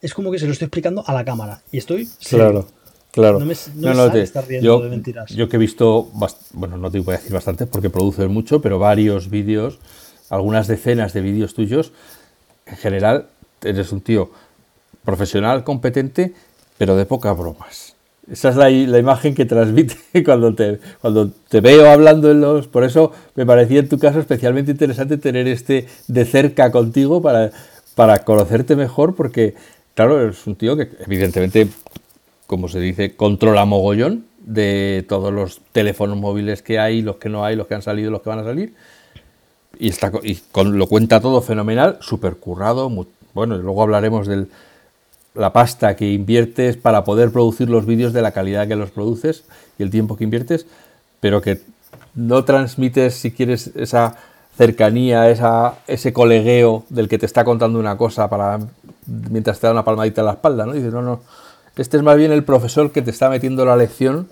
[0.00, 2.08] es como que se lo estoy explicando a la cámara y estoy...
[2.28, 2.68] Claro.
[3.16, 3.38] Claro.
[3.40, 5.30] No me, sale estar riendo yo, de mentiras.
[5.30, 6.10] Yo que he visto,
[6.52, 9.78] bueno, no te voy a decir bastante porque produces mucho, pero varios vídeos,
[10.28, 11.92] algunas decenas de vídeos tuyos,
[12.66, 13.28] en general
[13.62, 14.30] eres un tío
[15.02, 16.34] profesional, competente,
[16.76, 17.94] pero de pocas bromas.
[18.30, 22.68] Esa es la, imagen que transmite cuando te, cuando te veo hablando en los...
[22.68, 27.50] Por eso me parecía en tu caso especialmente interesante tener este de cerca contigo para,
[27.94, 29.54] para conocerte mejor, porque,
[29.94, 31.68] claro, es un tío que evidentemente,
[32.46, 37.44] como se dice, controla mogollón de todos los teléfonos móviles que hay, los que no
[37.44, 38.74] hay, los que han salido, los que van a salir.
[39.78, 39.92] Y,
[40.54, 42.90] lo cuenta todo fenomenal, súper currado.
[43.34, 44.48] bueno, luego hablaremos del,
[45.34, 49.44] la pasta que inviertes para poder producir los vídeos de la calidad que los produces
[49.78, 50.66] y el tiempo que inviertes,
[51.20, 51.60] pero que
[52.14, 54.16] no transmites, si quieres, esa
[54.56, 55.28] cercanía,
[55.86, 58.28] ese colegueo del que te está contando una cosa
[59.06, 60.72] mientras te da una palmadita en la espalda, ¿no?
[60.72, 61.20] dices, no, no,
[61.76, 64.28] este es más bien el profesor que te está metiendo la lección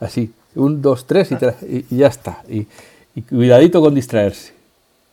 [0.00, 2.42] así, un, dos, tres y, ya está.
[2.48, 2.66] y
[3.22, 4.56] cuidadito con distraerse.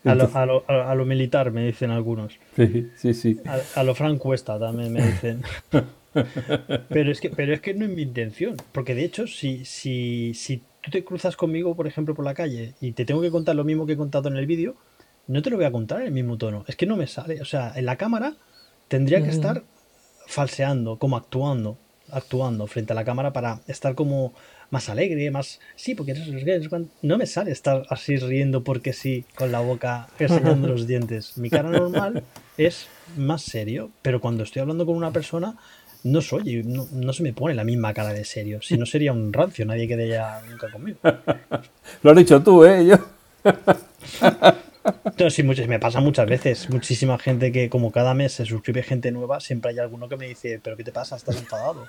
[0.06, 2.38] A lo, a, lo, a lo, militar, me dicen algunos.
[2.58, 3.40] Sí, sí, sí.
[3.76, 5.42] A, lo Frank Cuesta también me dicen.
[6.90, 8.58] pero, es que, pero es que no es mi intención.
[8.74, 12.74] Porque de hecho, si, si, si tú te cruzas conmigo, por ejemplo, por la calle
[12.82, 14.76] y te tengo que contar lo mismo que he contado en el vídeo,
[15.28, 16.66] no te lo voy a contar en el mismo tono.
[16.68, 17.42] Es que no me sale.
[17.42, 18.36] O sea, en la cámara
[18.90, 19.64] tendría que estar
[20.34, 21.78] falseando, como actuando,
[22.12, 24.34] actuando frente a la cámara para estar como
[24.70, 25.60] más alegre, más...
[25.76, 26.16] Sí, porque
[27.02, 31.38] no me sale estar así riendo porque sí, con la boca enseñando los dientes.
[31.38, 32.24] Mi cara normal
[32.58, 35.56] es más serio, pero cuando estoy hablando con una persona
[36.04, 38.62] no soy, no, no, se me pone la misma cara de serio.
[38.62, 40.98] Si no sería un rancio, nadie quedaría nunca conmigo.
[42.04, 42.86] Lo has dicho tú, ¿eh?
[42.86, 42.98] Yo.
[45.30, 46.70] sí, me pasa muchas veces.
[46.70, 50.28] Muchísima gente que, como cada mes se suscribe gente nueva, siempre hay alguno que me
[50.28, 51.16] dice, ¿pero qué te pasa?
[51.16, 51.88] ¿Estás enfadado?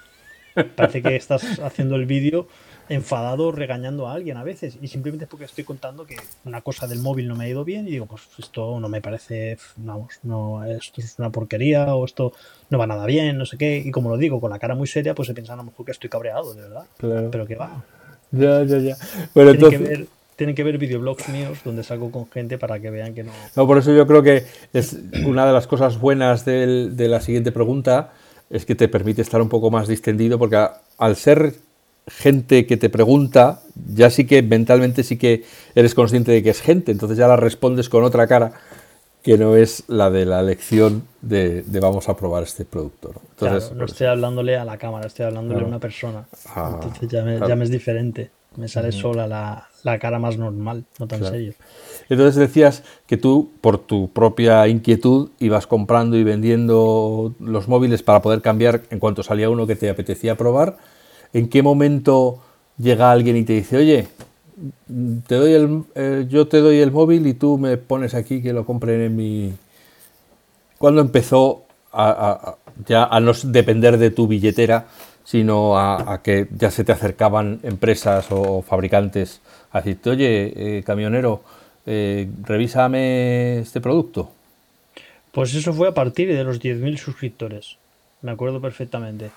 [0.76, 2.46] Parece que estás haciendo el vídeo
[2.88, 6.86] enfadado regañando a alguien a veces y simplemente es porque estoy contando que una cosa
[6.86, 10.18] del móvil no me ha ido bien y digo pues esto no me parece vamos
[10.22, 12.32] no esto es una porquería o esto
[12.68, 14.86] no va nada bien no sé qué y como lo digo con la cara muy
[14.86, 17.82] seria pues se piensa a lo mejor que estoy cabreado de verdad pero que va
[18.30, 18.96] ya ya ya
[19.34, 22.90] bueno, tienen, que ver, tienen que ver videoblogs míos donde salgo con gente para que
[22.90, 26.44] vean que no no por eso yo creo que es una de las cosas buenas
[26.44, 28.12] de la siguiente pregunta
[28.50, 30.66] es que te permite estar un poco más distendido porque
[30.98, 31.54] al ser
[32.06, 33.60] gente que te pregunta,
[33.94, 35.44] ya sí que mentalmente sí que
[35.74, 38.52] eres consciente de que es gente, entonces ya la respondes con otra cara
[39.22, 43.10] que no es la de la lección de, vamos a probar este producto.
[43.14, 43.22] ¿no?
[43.30, 46.26] Entonces, no estoy hablándole a la cámara, estoy hablándole a una persona.
[46.54, 48.30] Ah, entonces ya me, es diferente.
[48.56, 49.26] Me sale sola
[49.82, 51.54] la, cara más normal, no tan serio.
[52.08, 58.22] Entonces decías que tú, por tu propia inquietud, ibas comprando y vendiendo los móviles para
[58.22, 60.76] poder cambiar en cuanto salía uno que te apetecía probar.
[61.32, 62.40] ¿En qué momento
[62.78, 64.08] llega alguien y te dice, oye,
[65.26, 68.52] te doy el, eh, yo te doy el móvil y tú me pones aquí que
[68.52, 69.52] lo compren en mi...
[70.78, 74.86] ¿Cuándo empezó a, ya a no depender de tu billetera,
[75.24, 79.40] sino a, que ya se te acercaban empresas o fabricantes
[79.72, 81.42] a decirte, oye, eh, camionero,
[81.86, 84.30] eh, revísame este producto?
[85.32, 87.78] Pues eso fue a partir de los 10.000 suscriptores,
[88.22, 89.30] me acuerdo perfectamente.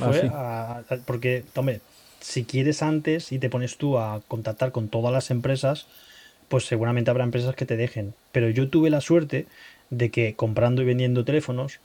[0.00, 1.80] Ah, porque, hombre,
[2.20, 5.86] si quieres antes y te pones tú a contactar con todas las empresas,
[6.48, 8.14] pues seguramente habrá empresas que te dejen.
[8.32, 9.46] Pero yo tuve la suerte
[9.88, 11.80] de que comprando y vendiendo teléfonos,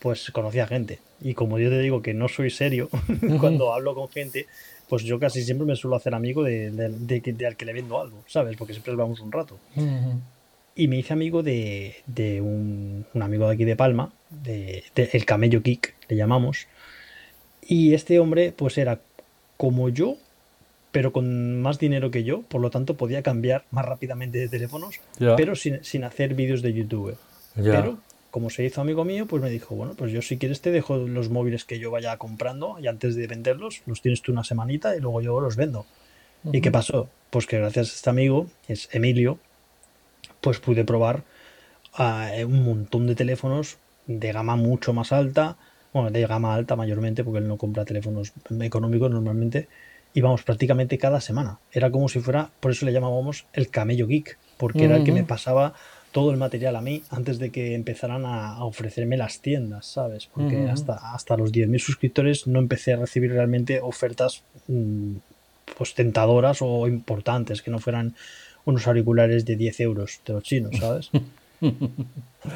[0.00, 0.98] pues conocía gente.
[1.20, 2.88] Y como yo te digo que no soy serio
[3.40, 4.46] cuando hablo con gente,
[4.88, 6.68] pues yo casi siempre me suelo hacer amigo de,
[7.46, 8.56] al que le vendo algo, ¿sabes?
[8.56, 9.58] Porque siempre vamos un rato.
[10.74, 12.02] Y me hice amigo de,
[12.42, 16.66] un, un, amigo de aquí de Palma, de, el Camello Kick, le llamamos.
[17.66, 19.00] Y este hombre, pues era
[19.56, 20.18] como yo,
[20.92, 25.00] pero con más dinero que yo, por lo tanto podía cambiar más rápidamente de teléfonos,
[25.36, 27.16] pero sin, hacer vídeos de YouTube.
[27.54, 27.98] Pero
[28.36, 30.98] como se hizo amigo mío, pues me dijo, bueno, pues yo si quieres te dejo
[30.98, 34.94] los móviles que yo vaya comprando y antes de venderlos, los tienes tú una semanita
[34.94, 35.86] y luego yo los vendo.
[36.52, 37.08] ¿Y qué pasó?
[37.30, 39.38] Pues que gracias a este amigo, es Emilio,
[40.42, 41.22] pues pude probar
[41.94, 45.56] ah, un montón de teléfonos de gama mucho más alta,
[45.94, 49.66] bueno, de gama alta mayormente, porque él no compra teléfonos económicos normalmente,
[50.12, 51.58] íbamos prácticamente cada semana.
[51.72, 55.12] Era como si fuera, por eso le llamábamos el camello geek, porque era el que
[55.12, 55.72] me pasaba
[56.16, 60.26] todo el material a mí antes de que empezaran a, ofrecerme las tiendas, ¿sabes?
[60.32, 65.16] Porque hasta, hasta los 10.000 suscriptores no empecé a recibir realmente ofertas mm,
[65.76, 68.14] pues tentadoras o importantes, que no fueran
[68.64, 71.10] unos auriculares de 10 euros de los chinos, ¿sabes?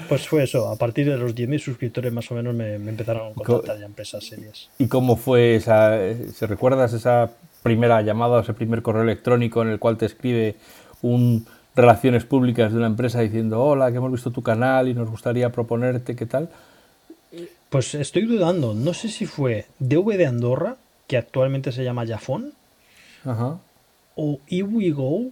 [0.09, 3.35] Pues fue eso, a partir de los 10.000 suscriptores más o menos me, empezaron a
[3.35, 4.71] contactar ya empresas serias.
[4.79, 5.99] ¿Y cómo fue esa,
[6.33, 10.55] se recuerdas esa primera llamada o ese primer correo electrónico en el cual te escribe
[11.03, 11.45] un
[11.81, 15.51] relaciones públicas de una empresa diciendo hola, que hemos visto tu canal y nos gustaría
[15.51, 16.49] proponerte, ¿qué tal?
[17.69, 22.53] Pues estoy dudando, no sé si fue DV de Andorra, que actualmente se llama Jafón,
[24.17, 25.31] o EWeGo,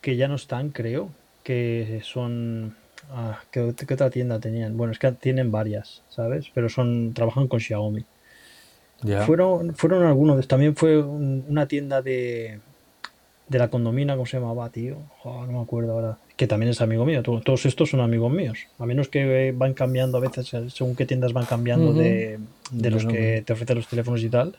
[0.00, 1.10] que ya no están, creo,
[1.44, 2.74] que son
[3.12, 4.76] Ah, ¿qué, otra tienda tenían?
[4.76, 6.50] Bueno, es que tienen varias, ¿sabes?
[6.54, 8.04] Pero son trabajan con Xiaomi.
[9.26, 10.46] Fueron, fueron algunos.
[10.46, 12.60] También fue una tienda de,
[13.50, 14.96] de la condomina, ¿cómo se llamaba, tío?
[15.24, 16.18] no me acuerdo ahora.
[16.36, 17.22] Que también es amigo mío.
[17.22, 18.58] Todos estos son amigos míos.
[18.78, 22.38] A menos que van cambiando a veces, según qué tiendas van cambiando de,
[22.72, 24.56] los que te ofrecen los teléfonos y tal.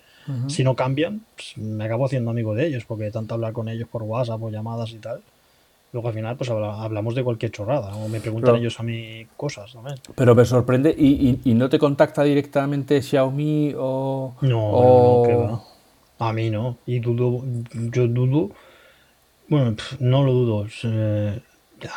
[0.47, 3.87] Si no cambian, pues me acabo haciendo amigo de ellos, porque tanto hablar con ellos
[3.89, 5.21] por WhatsApp o llamadas y tal.
[5.93, 9.73] Luego al final pues hablamos de cualquier chorrada o me preguntan ellos a mí cosas
[9.73, 9.97] también.
[10.15, 14.35] Pero me sorprende, ¿y, no te contacta directamente Xiaomi o...?
[14.41, 15.63] No, no,
[16.19, 16.77] A mí no.
[16.85, 18.51] Y dudo, yo dudo,
[19.51, 20.67] bueno, no lo dudo.
[20.83, 21.39] Eh,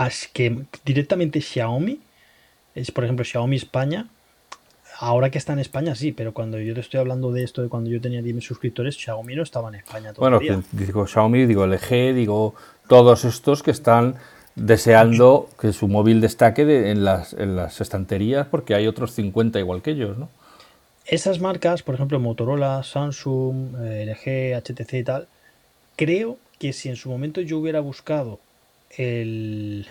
[0.06, 2.00] es que directamente Xiaomi,
[2.74, 4.08] es por ejemplo Xiaomi España,
[4.98, 7.68] Ahora que está en España, sí, pero cuando yo te estoy hablando de esto, de
[7.68, 10.52] cuando yo tenía 10.000 suscriptores, Xiaomi no estaba en España todavía.
[10.52, 12.54] Bueno, digo Xiaomi, digo LG, digo
[12.88, 14.14] todos estos que están
[14.54, 19.82] deseando que su móvil destaque en, las, en las estanterías porque hay otros 50 igual
[19.82, 20.28] que ellos, ¿no?
[21.06, 25.28] Esas marcas, por ejemplo, Motorola, Samsung, eh, LG, HTC y tal,
[25.96, 28.40] creo que si en su momento yo hubiera buscado
[28.96, 29.86] el,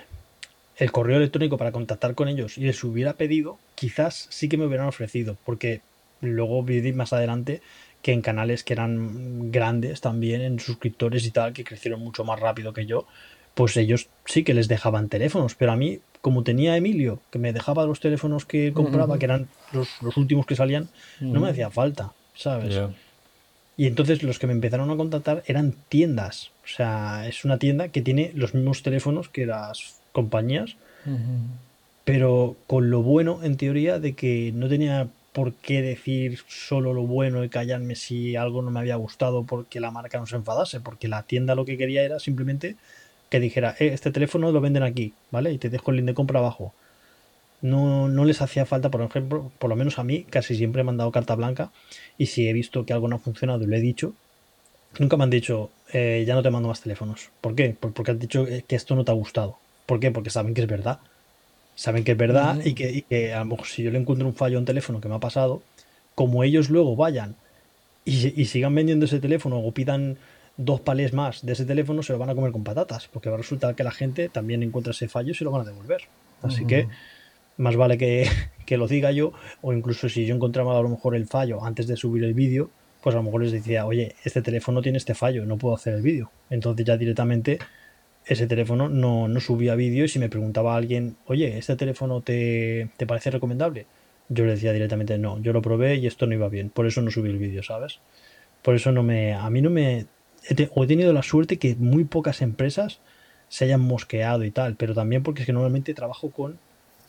[0.77, 4.65] el correo electrónico para contactar con ellos y les hubiera pedido, quizás sí que me
[4.65, 5.81] hubieran ofrecido, porque
[6.21, 7.61] luego vi más adelante
[8.01, 12.39] que en canales que eran grandes también, en suscriptores y tal, que crecieron mucho más
[12.39, 13.07] rápido que yo,
[13.53, 17.53] pues ellos sí que les dejaban teléfonos, pero a mí, como tenía Emilio, que me
[17.53, 20.89] dejaba los teléfonos que compraba, que eran los, últimos que salían,
[21.21, 22.77] no me hacía falta, ¿sabes?
[23.77, 26.51] Y entonces los que me empezaron a contactar eran tiendas.
[26.63, 30.75] O sea, es una tienda que tiene los mismos teléfonos que las compañías,
[32.05, 37.03] pero con lo bueno, en teoría, de que no tenía por qué decir solo lo
[37.03, 40.79] bueno y callarme si algo no me había gustado porque la marca no se enfadase,
[40.79, 42.77] porque la tienda lo que quería era simplemente
[43.29, 45.51] que dijera, eh, este teléfono lo venden aquí, ¿vale?
[45.51, 46.71] Y te dejo el link de compra abajo.
[47.61, 50.83] No, no les hacía falta, por ejemplo, por lo menos a mí, casi siempre he
[50.83, 51.71] mandado carta blanca
[52.17, 54.13] y si he visto que algo no ha funcionado y lo he dicho,
[54.99, 57.29] nunca me han dicho, eh, ya no te mando más teléfonos.
[57.41, 57.75] ¿Por qué?
[57.79, 59.57] Porque han dicho que esto no te ha gustado.
[59.85, 60.11] ¿Por qué?
[60.11, 60.99] Porque saben que es verdad.
[61.75, 64.57] Saben que es verdad y, que, a lo mejor si yo le encuentro un fallo
[64.57, 65.63] a un teléfono que me ha pasado,
[66.13, 67.35] como ellos luego vayan
[68.05, 70.17] y, sigan vendiendo ese teléfono o pidan
[70.57, 73.35] dos palés más de ese teléfono, se lo van a comer con patatas, porque va
[73.35, 76.01] a resultar que la gente también encuentra ese fallo y se lo van a devolver.
[76.43, 76.87] Así que
[77.57, 78.29] más vale que,
[78.67, 81.87] que, lo diga yo, o incluso si yo encontraba a lo mejor el fallo antes
[81.87, 82.69] de subir el vídeo,
[83.03, 85.93] pues a lo mejor les decía, oye, este teléfono tiene este fallo, no puedo hacer
[85.93, 86.31] el vídeo.
[86.49, 87.59] Entonces ya directamente
[88.25, 92.21] ese teléfono no, no subía vídeo y si me preguntaba a alguien, oye, ¿este teléfono
[92.21, 93.87] te, te parece recomendable?
[94.29, 97.01] Yo le decía directamente, no, yo lo probé y esto no iba bien, por eso
[97.01, 97.99] no subí el vídeo, ¿sabes?
[98.61, 100.05] Por eso no me, a mí no me,
[100.49, 103.01] he, he tenido la suerte que muy pocas empresas
[103.49, 106.57] se hayan mosqueado y tal, pero también porque es que normalmente trabajo con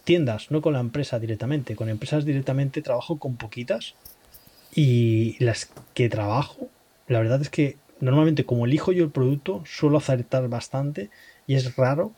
[0.02, 3.94] tiendas, no con la empresa directamente, con empresas directamente trabajo con poquitas
[4.74, 6.68] y las que trabajo,
[7.06, 11.10] la verdad es que normalmente como elijo yo el producto, suelo acertar bastante
[11.46, 12.12] y es raro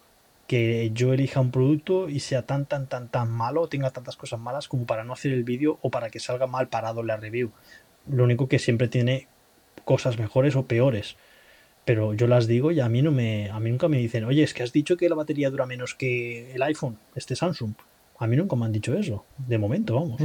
[0.46, 4.38] que yo elija un producto y sea tan, tan, tan, tan malo, tenga tantas cosas
[4.38, 7.50] malas como para no hacer el vídeo o para que salga mal parado la review.
[8.08, 9.26] Lo único que siempre tiene
[9.84, 11.16] cosas mejores o peores.
[11.84, 14.42] Pero yo las digo y a mí no me, a mí nunca me dicen, oye,
[14.42, 17.74] es que has dicho que la batería dura menos que el iPhone, este Samsung.
[18.18, 20.20] A mí nunca me han dicho eso, de momento, vamos.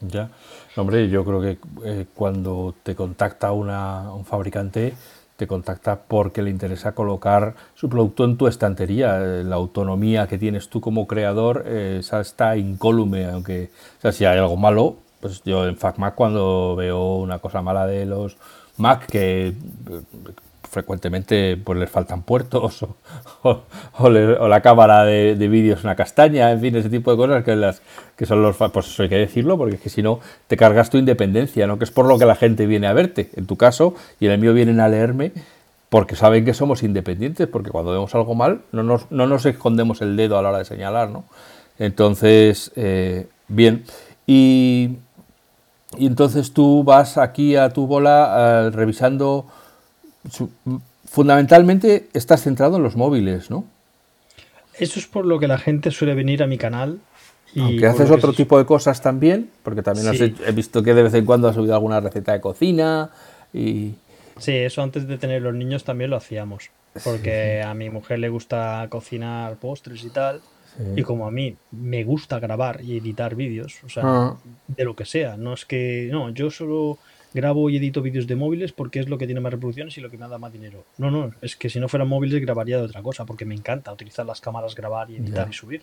[0.00, 0.30] Ya,
[0.76, 4.94] hombre, yo creo que eh, cuando te contacta una, un fabricante,
[5.36, 9.18] te contacta porque le interesa colocar su producto en tu estantería.
[9.22, 14.38] Eh, la autonomía que tienes tú como creador, eh, está incólume, aunque, sea, si hay
[14.38, 18.38] algo malo, pues yo en FacMac cuando veo una cosa mala de los
[18.78, 19.54] Mac que
[20.70, 22.86] frecuentemente pues les faltan puertos
[23.42, 23.60] o,
[24.48, 27.82] la cámara de, vídeo es una castaña, en fin, ese tipo de cosas que, las,
[28.16, 28.56] que son los...
[28.56, 31.78] Pues eso hay que decirlo porque es que si no te cargas tu independencia, ¿no?
[31.78, 34.32] que es por lo que la gente viene a verte, en tu caso, y en
[34.32, 35.32] el mío vienen a leerme
[35.88, 40.00] porque saben que somos independientes, porque cuando vemos algo mal no nos, no nos escondemos
[40.00, 41.24] el dedo a la hora de señalar, ¿no?
[41.80, 43.84] Entonces, eh, bien,
[44.24, 44.98] y,
[45.98, 49.46] y, entonces tú vas aquí a tu bola eh, revisando
[51.04, 53.64] fundamentalmente estás centrado en los móviles, ¿no?
[54.78, 57.00] Eso es por lo que la gente suele venir a mi canal.
[57.54, 61.14] Y Aunque haces otro tipo de cosas también, porque también he visto que de vez
[61.14, 63.10] en cuando has subido alguna receta de cocina
[63.52, 63.94] y...
[64.38, 66.70] Sí, eso antes de tener los niños también lo hacíamos,
[67.04, 70.40] porque a mi mujer le gusta cocinar postres y tal,
[70.96, 74.36] y como a mí me gusta grabar y editar vídeos, o sea, ah.
[74.68, 76.98] de lo que sea, no es que, no, yo solo
[77.32, 80.10] grabo y edito vídeos de móviles porque es lo que tiene más reproducciones y lo
[80.10, 80.84] que me da más dinero.
[80.98, 83.92] No, no, es que si no fueran móviles grabaría de otra cosa porque me encanta
[83.92, 85.82] utilizar las cámaras, grabar y editar y subir.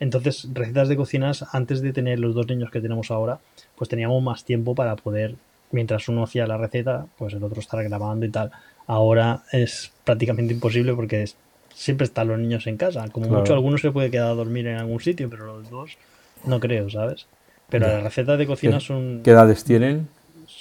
[0.00, 3.38] Entonces, recetas de cocinas, antes de tener los dos niños que tenemos ahora,
[3.76, 5.36] pues teníamos más tiempo para poder,
[5.70, 8.50] mientras uno hacía la receta, pues el otro estar grabando y tal.
[8.86, 11.24] Ahora es prácticamente imposible porque
[11.72, 13.08] siempre están los niños en casa.
[13.08, 15.96] Como mucho, alguno se puede quedar a dormir en algún sitio, pero los dos
[16.44, 17.26] no creo, ¿sabes?
[17.70, 19.22] Pero las recetas de cocina son...
[19.24, 20.08] ¿Qué edades tienen?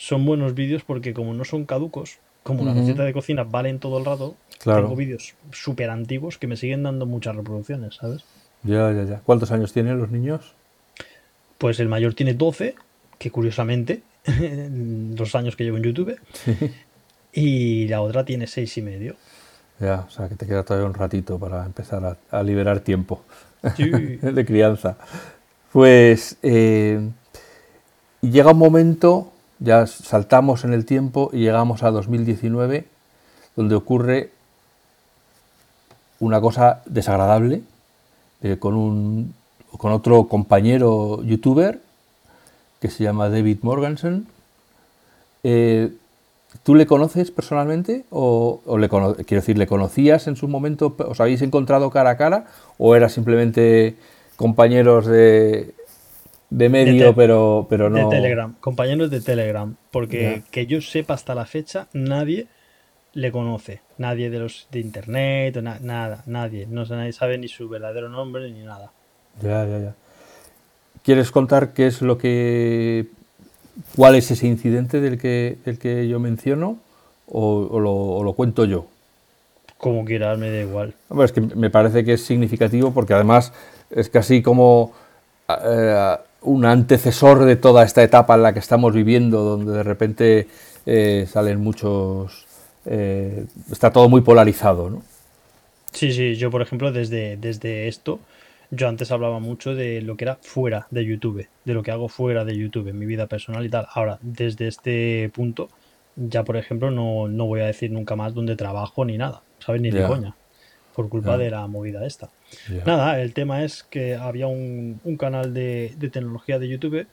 [0.03, 3.97] Son buenos vídeos porque como no son caducos, como la receta de cocina valen todo
[3.97, 8.25] el rato, tengo vídeos súper antiguos que me siguen dando muchas reproducciones, ¿sabes?
[8.63, 9.19] Ya, ya, ya.
[9.19, 10.55] ¿Cuántos años tienen los niños?
[11.57, 12.75] Pues el mayor tiene 12,
[13.17, 14.03] que curiosamente,
[15.15, 16.19] los años que llevo en YouTube,
[17.31, 19.15] y la otra tiene seis y medio.
[19.79, 23.23] Ya, o sea que te queda todavía un ratito para empezar a, liberar tiempo
[23.77, 24.97] de crianza.
[25.71, 27.09] Pues eh,
[28.19, 29.32] llega un momento
[29.63, 32.85] ya saltamos en el tiempo y llegamos a 2019,
[33.55, 34.31] donde ocurre
[36.19, 37.63] una cosa desagradable
[38.41, 39.33] eh, con, un,
[39.77, 41.79] con otro compañero youtuber
[42.81, 44.27] que se llama David Morganson.
[45.43, 45.93] Eh,
[46.63, 48.03] ¿Tú le conoces personalmente?
[48.09, 50.93] ¿O, le quiero decir, ¿le conocías en su momento?
[51.07, 52.47] ¿Os habéis encontrado cara a cara?
[52.77, 53.95] ¿O era simplemente
[54.35, 55.73] compañeros de,
[56.53, 58.09] de medio, pero, pero no.
[58.09, 59.75] De Telegram, compañeros de Telegram.
[59.89, 62.47] Porque que yo sepa hasta la fecha, nadie
[63.13, 63.81] le conoce.
[63.97, 66.67] Nadie de los de internet, nada, nadie.
[66.69, 68.91] No nadie sabe ni su verdadero nombre ni nada.
[69.41, 69.95] Ya, ya, ya.
[71.03, 73.07] ¿Quieres contar qué es lo que.
[73.95, 76.77] cuál es ese incidente del que, del que yo menciono?
[77.25, 77.79] O,
[78.23, 78.85] lo, cuento yo?
[79.79, 80.93] Como quieras, me da igual.
[81.23, 83.53] es que me parece que es significativo porque además
[83.89, 84.93] es casi como.
[85.49, 90.47] Eh, un antecesor de toda esta etapa en la que estamos viviendo, donde de repente
[90.85, 92.45] eh, salen muchos...
[92.85, 95.03] Eh, está todo muy polarizado, ¿no?
[95.93, 98.19] Sí, sí, yo por ejemplo desde, desde esto,
[98.71, 102.09] yo antes hablaba mucho de lo que era fuera de YouTube, de lo que hago
[102.09, 103.87] fuera de YouTube, en mi vida personal y tal.
[103.93, 105.69] Ahora, desde este punto,
[106.15, 109.81] ya por ejemplo no, no voy a decir nunca más dónde trabajo ni nada, ¿sabes?
[109.81, 110.35] Ni de coña,
[110.95, 112.29] por culpa de la movida esta.
[112.85, 117.07] Nada, el tema es que había un, canal de, de, tecnología de YouTube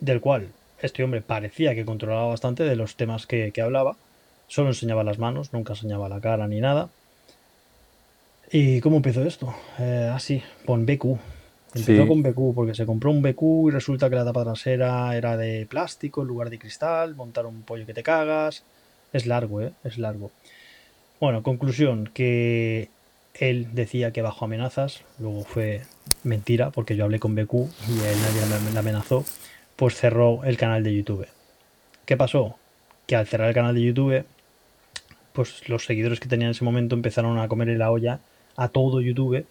[0.00, 0.48] del cual
[0.80, 3.96] este hombre parecía que controlaba bastante de los temas que, que hablaba,
[4.46, 6.88] solo enseñaba las manos, nunca enseñaba la cara ni nada.
[8.50, 9.54] ¿Y cómo empezó esto?
[9.78, 11.18] Eh, así, con BQ,
[11.74, 15.36] Empezó con BQ porque se compró un BQ y resulta que la tapa trasera era
[15.36, 18.64] de plástico en lugar de cristal, montar un pollo que te cagas.
[19.12, 19.72] Es largo, ¿eh?
[19.84, 20.30] Es largo.
[21.20, 22.88] Bueno, conclusión, que
[23.38, 25.82] él decía que bajo amenazas, luego fue
[26.24, 29.24] mentira porque yo hablé con BQ y él nadie le amenazó,
[29.76, 31.26] pues cerró el canal de YouTube.
[32.04, 32.56] ¿Qué pasó?
[33.06, 34.24] Que al cerrar el canal de YouTube,
[35.32, 38.20] pues los seguidores que tenía en ese momento empezaron a comerle la olla
[38.56, 39.46] a todo YouTube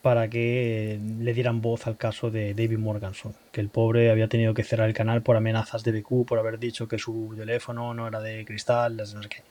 [0.00, 4.54] para que le dieran voz al caso de David Morganson, que el pobre había tenido
[4.54, 8.06] que cerrar el canal por amenazas de BQ, por haber dicho que su teléfono no
[8.06, 9.42] era de cristal, no sé qué.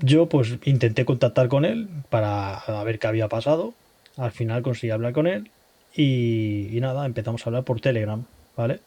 [0.00, 3.74] Yo pues intenté contactar con él para ver qué había pasado.
[4.16, 5.50] Al final conseguí hablar con él
[5.94, 8.24] y, y nada, empezamos a hablar por Telegram,
[8.56, 8.80] ¿vale?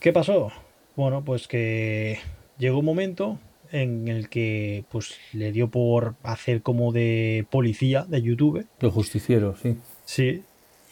[0.00, 0.50] ¿Qué pasó?
[0.96, 2.18] Bueno, pues que
[2.58, 3.38] llegó un momento
[3.72, 8.66] en el que pues le dio por hacer como de policía de YouTube.
[8.80, 9.76] De justiciero, sí.
[10.04, 10.42] Sí.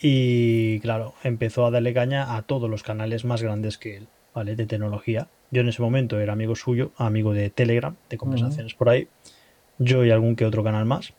[0.01, 4.57] Y claro, empezó a darle caña a todos los canales más grandes que él, ¿vale?
[4.57, 5.29] De tecnología.
[5.51, 9.09] Yo en ese momento era amigo suyo, amigo de Telegram, de conversaciones por ahí.
[9.79, 11.13] Yo y algún que otro canal más.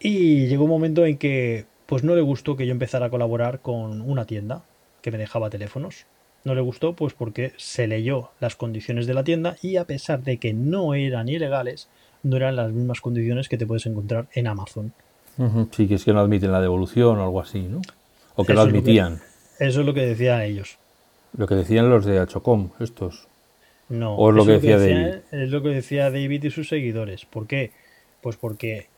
[0.00, 3.60] Y llegó un momento en que pues no le gustó que yo empezara a colaborar
[3.60, 4.62] con una tienda
[5.00, 6.06] que me dejaba teléfonos.
[6.44, 10.22] No le gustó pues porque se leyó las condiciones de la tienda y a pesar
[10.22, 11.88] de que no eran ilegales,
[12.22, 14.92] no eran las mismas condiciones que te puedes encontrar en Amazon.
[15.70, 17.80] Sí, que es que no admiten la devolución o algo así, ¿no?
[18.34, 19.20] O que lo admitían.
[19.60, 20.78] eso es lo que decían ellos.
[21.36, 23.28] Lo que decían los de Achocom, estos.
[23.88, 25.20] No, o es lo que decía David.
[25.30, 27.24] Es lo que decía David y sus seguidores.
[27.24, 27.72] ¿Por qué?
[28.20, 28.88] Pues porque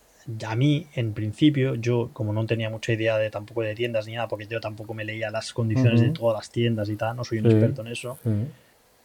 [0.46, 4.14] a mí, en principio, yo, como no tenía mucha idea de tampoco de tiendas ni
[4.14, 7.24] nada, porque yo tampoco me leía las condiciones de todas las tiendas y tal, no
[7.24, 8.18] soy un experto en eso,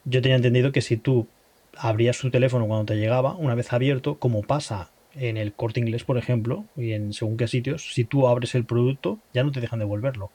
[0.03, 1.28] yo tenía entendido que si tú
[1.78, 6.03] abrías tu teléfono cuando te llegaba, una vez abierto, como pasa en el corte inglés,
[6.03, 9.61] por ejemplo, y en según qué sitios, si tú abres el producto, ya no te
[9.61, 10.30] dejan devolverlo.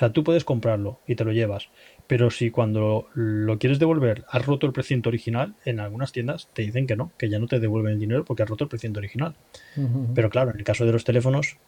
[0.00, 1.68] O sea, tú puedes comprarlo y te lo llevas,
[2.06, 6.62] pero si cuando lo quieres devolver has roto el precio original, en algunas tiendas te
[6.62, 8.90] dicen que no, que ya no te devuelven el dinero porque has roto el precio
[8.96, 9.34] original.
[10.14, 11.58] Pero claro, en el caso de los teléfonos,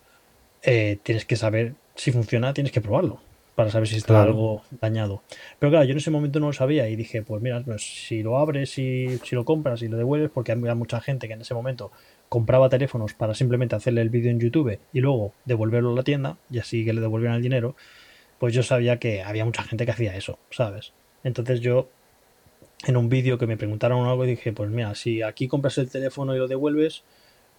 [0.62, 3.20] eh, tienes que saber si funciona, tienes que probarlo
[3.54, 5.22] para saber si está algo dañado.
[5.58, 8.22] Pero claro, yo en ese momento no lo sabía y dije, pues mira, pues si
[8.22, 11.42] lo abres y si lo compras y lo devuelves, porque había mucha gente que en
[11.42, 11.92] ese momento
[12.30, 16.38] compraba teléfonos para simplemente hacerle el vídeo en YouTube y luego devolverlo a la tienda
[16.50, 17.76] y así que le devolvieran el dinero
[18.43, 20.95] pues yo sabía que había mucha gente que hacía eso, ¿sabes?
[21.22, 21.88] Entonces yo
[22.88, 26.34] en un vídeo que me preguntaron algo dije, pues mira, si aquí compras el teléfono
[26.34, 27.05] y lo devuelves,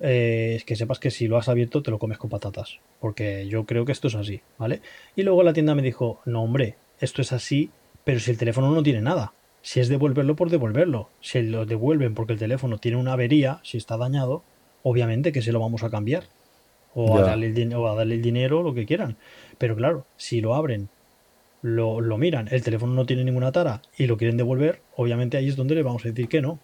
[0.01, 3.47] eh, es que sepas que si lo has abierto te lo comes con patatas, porque
[3.47, 4.81] yo creo que esto es así, ¿vale?
[5.15, 7.69] Y luego la tienda me dijo, no hombre, esto es así,
[8.03, 9.31] pero si el teléfono no tiene nada,
[9.61, 13.77] si es devolverlo por devolverlo, si lo devuelven porque el teléfono tiene una avería, si
[13.77, 14.43] está dañado,
[14.81, 16.25] obviamente que se lo vamos a cambiar
[16.95, 19.17] o, a darle el, o a darle el dinero, lo que quieran.
[19.57, 20.89] Pero claro, si lo abren,
[21.61, 25.55] lo, miran, el teléfono no tiene ninguna tara y lo quieren devolver, obviamente ahí es
[25.55, 26.59] donde le vamos a decir que no.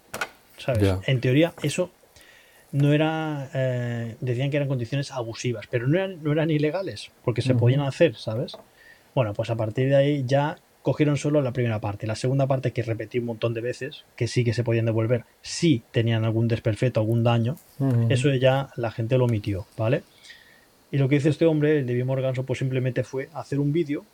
[0.57, 0.95] ¿Sabes?
[1.05, 1.89] En teoría, eso
[2.73, 3.49] no era.
[3.53, 7.81] Eh, decían que eran condiciones abusivas, pero no eran, no eran ilegales, porque se podían
[7.81, 8.57] hacer, ¿sabes?
[9.15, 12.07] Bueno, pues a partir de ahí ya cogieron solo la primera parte.
[12.07, 15.25] La segunda parte que repetí un montón de veces, que sí que se podían devolver,
[15.41, 17.55] si tenían algún desperfecto, algún daño,
[18.09, 20.03] eso ya la gente lo omitió, ¿vale?
[20.91, 24.05] Y lo que hizo este hombre, el David Morganson, pues simplemente fue hacer un vídeo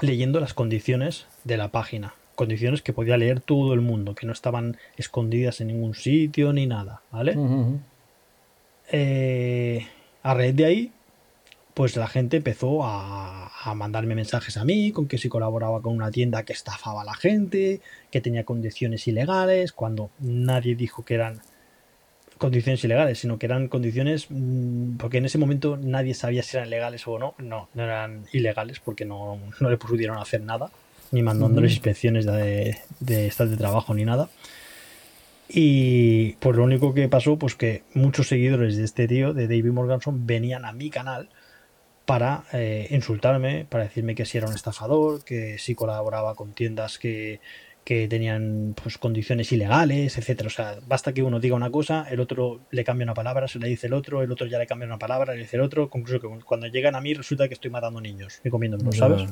[0.00, 2.14] leyendo las condiciones de la página.
[2.34, 6.66] Condiciones que podía leer todo el mundo, que no estaban escondidas en ningún sitio ni
[6.66, 7.34] nada, ¿vale?
[8.92, 9.86] Eh,
[10.22, 10.92] a raíz de ahí,
[11.74, 15.94] pues la gente empezó a, a, mandarme mensajes a mí con que si colaboraba con
[15.94, 17.80] una tienda que estafaba a la gente,
[18.10, 21.40] que tenía condiciones ilegales, cuando nadie dijo que eran
[22.38, 26.70] condiciones ilegales, sino que eran condiciones, mm, porque en ese momento nadie sabía si eran
[26.70, 27.34] legales o no.
[27.38, 30.70] No, no eran ilegales porque no, no le pudieron hacer nada,
[31.12, 34.28] ni mandándoles inspecciones de, de estas de trabajo ni nada.
[35.48, 39.70] Y pues lo único que pasó, pues que muchos seguidores de este tío, de David
[39.70, 41.28] Morganson, venían a mi canal
[42.04, 46.98] para eh, insultarme, para decirme que si era un estafador, que si colaboraba con tiendas
[46.98, 47.40] que,
[47.86, 50.48] que tenían pues, condiciones ilegales, etcétera.
[50.48, 53.60] O sea, basta que uno diga una cosa, el otro le cambia una palabra, se
[53.60, 55.88] le dice el otro, el otro ya le cambia una palabra, le dice el otro.
[55.94, 59.30] Incluso que cuando llegan a mí resulta que estoy matando niños y comiéndomelos, ¿sabes?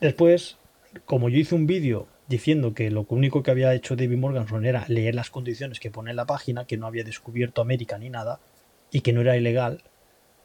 [0.00, 0.56] Después,
[1.04, 4.84] como yo hice un vídeo diciendo que lo único que había hecho David Morganson era
[4.88, 8.40] leer las condiciones que pone en la página, que no había descubierto América ni nada,
[8.90, 9.84] y que no era ilegal,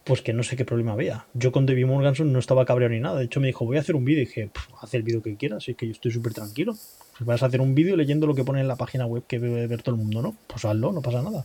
[0.06, 1.26] pues que no sé qué problema había.
[1.34, 3.18] Yo con David Morganson no estaba cabreado ni nada.
[3.18, 4.22] De hecho, me dijo, voy a hacer un vídeo.
[4.22, 4.50] Y dije,
[4.80, 6.74] haz el vídeo que quieras, es que yo estoy súper tranquilo.
[7.18, 9.40] Si vas a hacer un vídeo leyendo lo que pone en la página web que
[9.40, 10.36] debe ver todo el mundo, ¿no?
[10.46, 11.44] Pues hazlo, no pasa nada.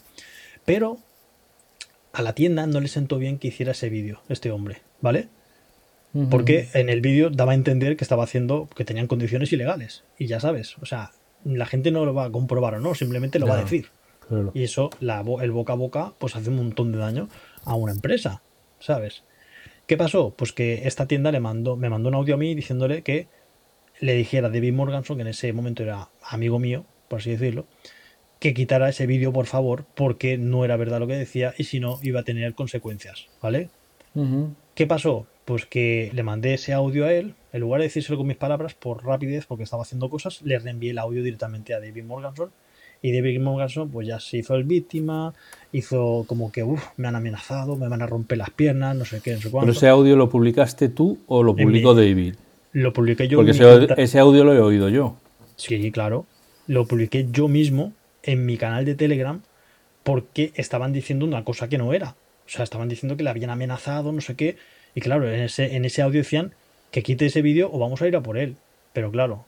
[0.63, 0.99] Pero
[2.13, 5.27] a la tienda no le sentó bien que hiciera ese vídeo, este hombre, ¿vale?
[6.29, 10.03] Porque en el vídeo daba a entender que estaba haciendo, que tenían condiciones ilegales.
[10.19, 11.13] Y ya sabes, o sea,
[11.45, 13.87] la gente no lo va a comprobar o no, simplemente lo va a decir.
[14.53, 17.27] Y eso, la, el boca a boca, pues hace un montón de daño
[17.65, 18.41] a una empresa,
[18.81, 19.23] ¿sabes?
[19.87, 20.33] ¿Qué pasó?
[20.35, 23.27] Pues que esta tienda le mandó, me mandó un audio a mí diciéndole que
[23.99, 27.65] le dijera a David Morganson, que en ese momento era amigo mío, por así decirlo,
[28.39, 31.79] que quitara ese vídeo, por favor, porque no era verdad lo que decía y si
[31.79, 33.69] no, iba a tener consecuencias, ¿vale?
[34.75, 35.27] ¿Qué pasó?
[35.45, 38.73] Pues que le mandé ese audio a él, en lugar de decírselo con mis palabras,
[38.73, 42.51] por rapidez, porque estaba haciendo cosas, le reenvié el audio directamente a David Morganson.
[43.01, 45.33] Y David Morganson, pues ya se hizo el víctima,
[45.71, 49.21] hizo como que, uff, me han amenazado, me van a romper las piernas, no sé
[49.21, 49.65] qué, no sé cuánto.
[49.65, 52.35] ¿Pero ese audio lo publicaste tú o lo publicó David?
[52.73, 53.37] Lo publiqué yo.
[53.37, 55.15] Porque ese, ese audio lo he oído yo.
[55.55, 56.25] Sí, claro.
[56.67, 57.93] Lo publiqué yo mismo
[58.23, 59.41] en mi canal de Telegram
[60.03, 62.15] porque estaban diciendo una cosa que no era.
[62.45, 64.57] O sea, estaban diciendo que le habían amenazado, no sé qué.
[64.93, 66.53] Y claro, en ese, en ese audio decían
[66.91, 68.55] que quite ese vídeo o vamos a ir a por él.
[68.93, 69.45] Pero claro,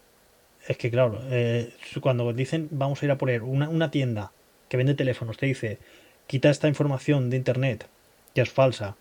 [0.67, 4.31] es que claro, eh, cuando dicen vamos a ir a por él, una, tienda
[4.69, 5.79] que vende teléfonos te dice
[6.27, 7.87] quita esta información de internet
[8.33, 8.95] que es falsa,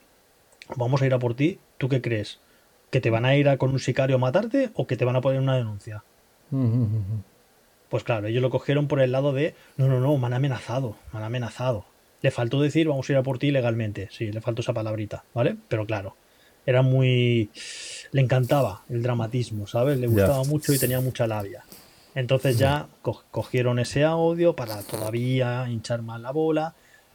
[0.77, 2.41] vamos a ir a por ti, ¿tú qué crees?
[2.91, 5.17] ¿Que te van a ir a con un sicario a matarte o que te van
[5.17, 6.05] a poner una denuncia?
[7.89, 10.97] Pues claro, ellos lo cogieron por el lado de no, no, no, me han amenazado,
[11.13, 11.87] me han amenazado.
[12.21, 15.25] Le faltó decir vamos a ir a por ti legalmente, sí, le faltó esa palabrita,
[15.33, 15.57] ¿vale?
[15.69, 16.17] Pero claro,
[16.67, 17.51] era muy...
[18.13, 19.99] Le encantaba el dramatismo, ¿sabes?
[19.99, 21.65] Le gustaba mucho y tenía mucha labia.
[22.15, 22.89] Entonces ya
[23.31, 26.75] cogieron ese audio para todavía hinchar más la bola.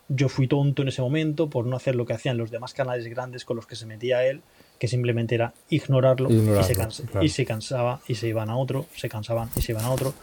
[0.10, 3.08] Yo fui tonto en ese momento por no hacer lo que hacían los demás canales
[3.08, 4.41] grandes con los que se metía él,
[4.80, 6.76] que simplemente era ignorarlo, y, se
[7.22, 10.14] y se cansaba y se iban a otro, se cansaban y se iban a otro.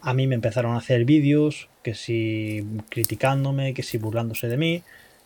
[0.00, 4.82] A mí me empezaron a hacer vídeos, que si criticándome, que si burlándose de mí.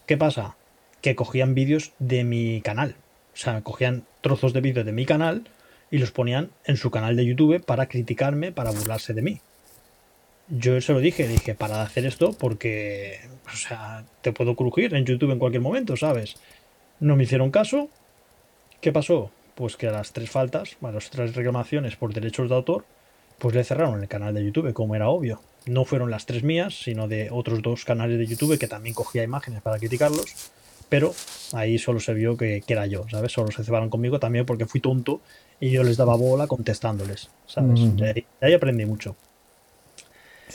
[0.06, 0.56] ¿Qué pasa?
[1.00, 2.96] Que cogían vídeos de mi canal,
[3.36, 5.46] o sea, cogían trozos de vídeo de mi canal
[5.90, 9.40] y los ponían en su canal de YouTube para criticarme, para burlarse de mí.
[10.48, 13.20] Yo se lo dije, dije, para hacer esto porque,
[13.52, 16.36] o sea, te puedo crujir en YouTube en cualquier momento, ¿sabes?
[16.98, 17.90] No me hicieron caso.
[18.80, 19.30] ¿Qué pasó?
[19.54, 22.86] Pues que a las tres faltas, a las tres reclamaciones por derechos de autor,
[23.38, 25.42] pues le cerraron el canal de YouTube, como era obvio.
[25.66, 29.24] No fueron las tres mías, sino de otros dos canales de YouTube que también cogía
[29.24, 30.52] imágenes para criticarlos
[30.88, 31.14] pero
[31.52, 33.32] ahí solo se vio que, era yo, ¿sabes?
[33.32, 35.20] Solo se cebaron conmigo también porque fui tonto
[35.60, 37.80] y yo les daba bola contestándoles, ¿sabes?
[38.40, 39.16] ahí, aprendí mucho.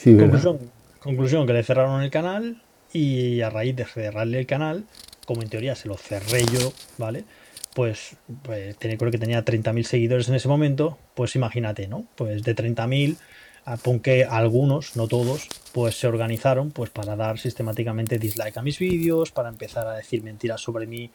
[0.03, 0.59] conclusión,
[0.99, 2.61] conclusión, que le cerraron el canal
[2.93, 4.85] y a raíz de cerrarle el canal,
[5.25, 7.25] como en teoría se lo cerré yo, ¿vale?
[7.73, 12.05] Pues, pues creo que tenía 30.000 seguidores en ese momento, pues imagínate, ¿no?
[12.15, 13.17] Pues de 30.000
[13.65, 19.31] aunque algunos, no todos, pues se organizaron pues para dar sistemáticamente dislike a mis vídeos,
[19.31, 21.09] para empezar a decir mentiras sobre mí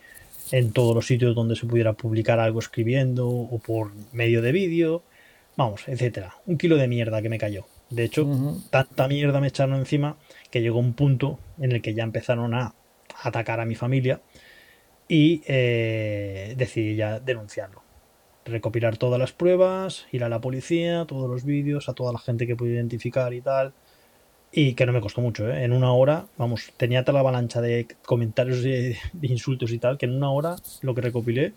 [0.53, 5.03] en todos los sitios donde se pudiera publicar algo escribiendo o por medio de vídeo,
[5.57, 6.37] vamos, etcétera.
[6.47, 7.67] Un kilo de mierda que me cayó.
[7.91, 8.27] De hecho,
[8.71, 10.17] tanta mierda me echaron encima
[10.51, 12.75] que llegó un punto en el que ya empezaron a
[13.23, 14.21] atacar a mi familia
[15.09, 17.87] y eh, decidí ya denunciarlo
[18.47, 22.47] recopilar todas las pruebas, ir a la policía, todos los vídeos, a toda la gente
[22.47, 23.75] que pude identificar y tal.
[24.53, 25.65] Y que no me costó mucho, ¿eh?
[25.65, 30.15] En una hora, vamos, tenía tal avalancha de comentarios de, insultos y tal, que en
[30.15, 31.53] una hora lo que recopilé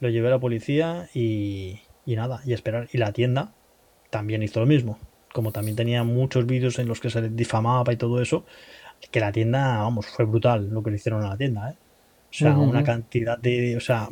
[0.00, 2.88] lo llevé a la policía y, y nada, y esperar.
[2.92, 3.52] Y la tienda
[4.08, 4.98] también hizo lo mismo.
[5.32, 8.44] Como también tenía muchos vídeos en los que se difamaba y todo eso,
[9.10, 11.74] que la tienda, vamos, fue brutal lo que le hicieron a la tienda, ¿eh?
[12.30, 13.76] O sea, una cantidad de.
[13.76, 14.08] O sea,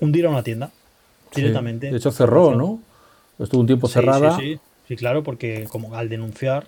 [0.00, 0.70] hundir a una tienda
[1.34, 1.90] directamente.
[1.90, 2.80] De hecho, cerró, ¿no?
[3.38, 4.36] Estuvo un tiempo cerrada.
[4.36, 6.66] Sí, sí, claro, porque como al denunciar,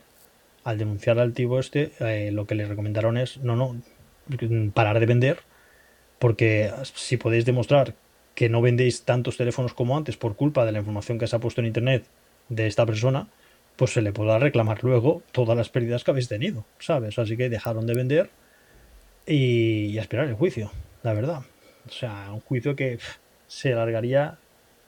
[0.67, 3.81] al denunciar al tipo este, eh, lo que le recomendaron es, no, no,
[4.75, 5.39] parar de vender,
[6.19, 7.95] porque si podéis demostrar
[8.35, 11.39] que no vendéis tantos teléfonos como antes por culpa de la información que se ha
[11.39, 12.05] puesto en internet
[12.49, 13.29] de esta persona,
[13.77, 17.17] pues se le podrá reclamar luego todas las pérdidas que habéis tenido, ¿sabes?
[17.17, 18.31] Así que dejaron de vender
[19.25, 20.73] y, y esperar el juicio,
[21.05, 21.43] la verdad.
[21.87, 22.99] O sea, un juicio que
[23.47, 24.39] se alargaría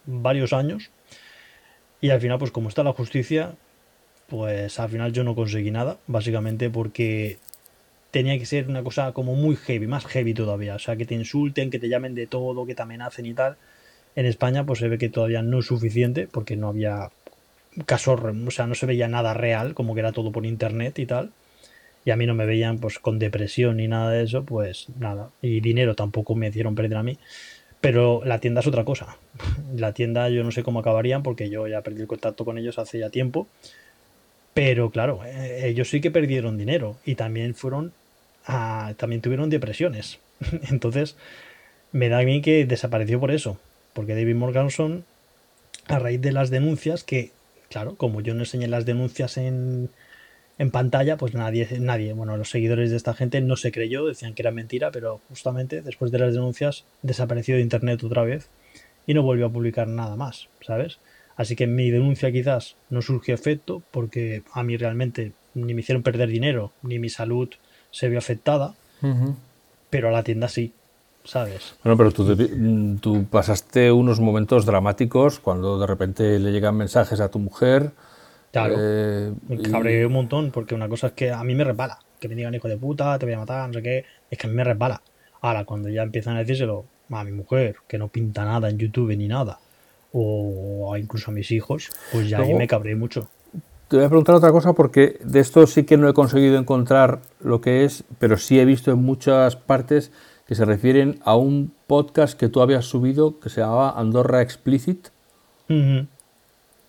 [0.07, 0.91] varios años
[2.01, 3.55] y al final pues como está la justicia
[4.29, 7.39] pues al final yo no conseguí nada básicamente porque
[8.11, 11.14] tenía que ser una cosa como muy heavy más heavy todavía o sea que te
[11.14, 13.57] insulten que te llamen de todo que te amenacen y tal
[14.14, 17.11] en España pues se ve que todavía no es suficiente porque no había
[17.87, 21.07] caso, o sea, no se veía nada real, como que era todo por internet y
[21.07, 21.31] tal.
[22.05, 25.31] Y a mí no me veían pues con depresión ni nada de eso, pues nada.
[25.43, 27.18] Y dinero tampoco me hicieron perder a mí.
[27.81, 29.18] Pero la tienda es otra cosa.
[29.74, 32.79] La tienda yo no sé cómo acabarían porque yo ya perdí el contacto con ellos
[32.79, 33.47] hace ya tiempo.
[34.59, 37.93] Pero claro, eh, ellos sí que perdieron dinero y también fueron
[38.45, 40.19] a, también tuvieron depresiones.
[40.69, 41.15] Entonces,
[41.93, 43.57] me da a mí que desapareció por eso.
[43.93, 45.05] Porque David Morganson,
[45.87, 47.31] a raíz de las denuncias, que,
[47.71, 49.91] claro, como yo no enseñé las denuncias en,
[50.59, 54.35] en pantalla, pues nadie, nadie, bueno, los seguidores de esta gente no se creyó, decían
[54.35, 58.49] que era mentira, pero justamente después de las denuncias desapareció de internet otra vez
[59.07, 60.99] y no volvió a publicar nada más, ¿sabes?
[61.39, 66.03] Así que mi denuncia quizás no surgió efecto porque a mí realmente ni me hicieron
[66.03, 67.49] perder dinero, ni mi salud
[67.91, 68.74] se vio afectada,
[69.89, 70.74] pero a la tienda sí,
[71.24, 71.76] ¿sabes?
[71.82, 77.30] Bueno, pero tú, tú pasaste unos momentos dramáticos cuando de repente le llegan mensajes a
[77.30, 77.93] tu mujer
[78.53, 78.74] Claro.
[78.78, 81.99] Eh, me cabreé un montón porque una cosa es que a mí me resbala.
[82.18, 84.05] Que me digan hijo de puta, te voy a matar, no sé qué.
[84.30, 85.03] Es que a mí me resbala.
[85.41, 89.16] Ahora, cuando ya empiezan a decírselo a mi mujer, que no pinta nada en YouTube
[89.16, 89.59] ni nada,
[90.13, 93.29] o incluso a mis hijos, pues ya ahí me cabré mucho.
[93.89, 97.21] Te voy a preguntar otra cosa porque de esto sí que no he conseguido encontrar
[97.41, 100.13] lo que es, pero sí he visto en muchas partes
[100.47, 105.09] que se refieren a un podcast que tú habías subido que se llamaba Andorra Explicit.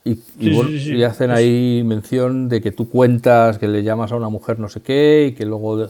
[0.04, 4.68] Y, hacen ahí mención de que tú cuentas que le llamas a una mujer no
[4.68, 5.88] sé qué y que luego,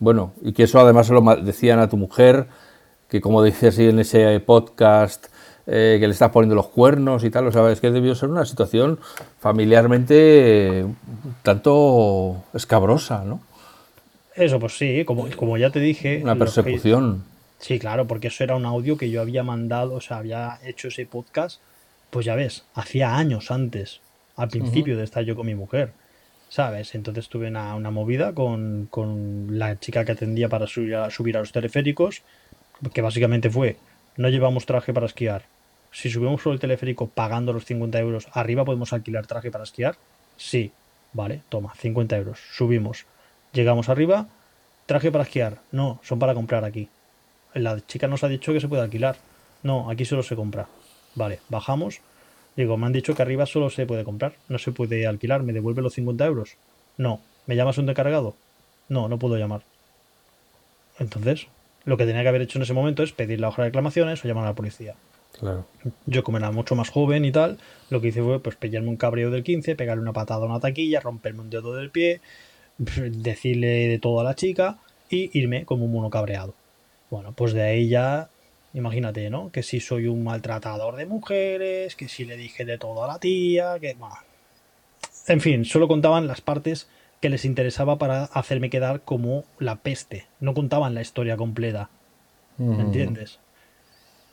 [0.00, 2.48] bueno, y que eso además se lo decían a tu mujer,
[3.08, 5.28] que como dices en ese podcast,
[5.66, 8.28] eh, que le estás poniendo los cuernos y tal, o sea, es que debió ser
[8.28, 8.98] una situación
[9.40, 10.84] familiarmente
[11.42, 13.40] tanto escabrosa, ¿no?
[14.34, 16.20] Eso, pues sí, como, como ya te dije.
[16.22, 17.24] Una persecución.
[17.58, 20.88] sí, claro, porque eso era un audio que yo había mandado, o sea, había hecho
[20.88, 21.60] ese podcast
[22.12, 24.02] pues ya ves, hacía años antes,
[24.36, 25.92] al principio de estar yo con mi mujer,
[26.50, 26.94] ¿sabes?
[26.94, 31.52] Entonces tuve una, movida con, la chica que atendía para subir a, subir a los
[31.52, 32.20] teleféricos,
[32.92, 33.78] que básicamente fue,
[34.16, 35.42] no llevamos traje para esquiar.
[35.90, 39.96] Si subimos por el teleférico pagando los 50 euros, ¿arriba podemos alquilar traje para esquiar?
[40.36, 40.72] Sí.
[41.12, 42.38] Vale, toma, 50 euros.
[42.52, 43.04] Subimos.
[43.52, 44.28] Llegamos arriba,
[44.86, 45.58] traje para esquiar.
[45.70, 46.88] No, son para comprar aquí.
[47.54, 49.16] La chica nos ha dicho que se puede alquilar.
[49.62, 50.68] No, aquí solo se compra.
[51.14, 52.00] Vale, bajamos.
[52.56, 55.42] Digo, me han dicho que arriba solo se puede comprar, no se puede alquilar.
[55.42, 56.56] ¿Me devuelve los 50 euros?
[56.96, 57.20] No.
[57.46, 58.34] ¿Me llamas un descargado?
[58.88, 59.62] No, no puedo llamar.
[60.98, 61.46] Entonces,
[61.84, 64.24] lo que tenía que haber hecho en ese momento es pedir la hoja de reclamaciones
[64.24, 64.94] o llamar a la policía.
[65.38, 65.66] Claro.
[66.06, 67.58] Yo, como era mucho más joven y tal,
[67.90, 70.60] lo que hice fue pues pillarme un cabreo del 15, pegarle una patada a una
[70.60, 72.20] taquilla, romperme un dedo del pie,
[72.78, 74.78] decirle de todo a la chica
[75.08, 76.54] y irme como un mono cabreado.
[77.10, 78.28] Bueno, pues de ahí ya
[78.74, 79.50] Imagínate, ¿no?
[79.52, 83.18] Que si soy un maltratador de mujeres, que si le dije de todo a la
[83.18, 83.94] tía, que...
[83.94, 84.16] Bueno.
[85.28, 86.88] En fin, solo contaban las partes
[87.22, 90.26] que les interesaba para hacerme quedar como la peste.
[90.40, 91.88] No contaban la historia completa.
[92.58, 93.38] ¿Me entiendes?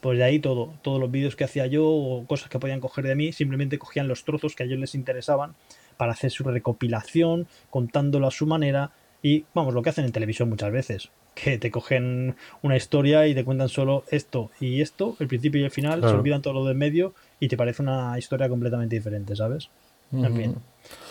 [0.02, 3.06] Pues de ahí todo, todos los vídeos que hacía yo o cosas que podían coger
[3.06, 5.54] de mí, simplemente cogían los trozos que a ellos les interesaban
[5.98, 10.50] para hacer su recopilación, contándolo a su manera y, vamos, lo que hacen en televisión
[10.50, 15.28] muchas veces que te cogen una historia y te cuentan solo esto y esto, el
[15.28, 18.50] principio y el final, se olvidan todo lo del medio y te parece una historia
[18.50, 19.70] completamente diferente, ¿sabes?
[20.12, 20.56] En fin,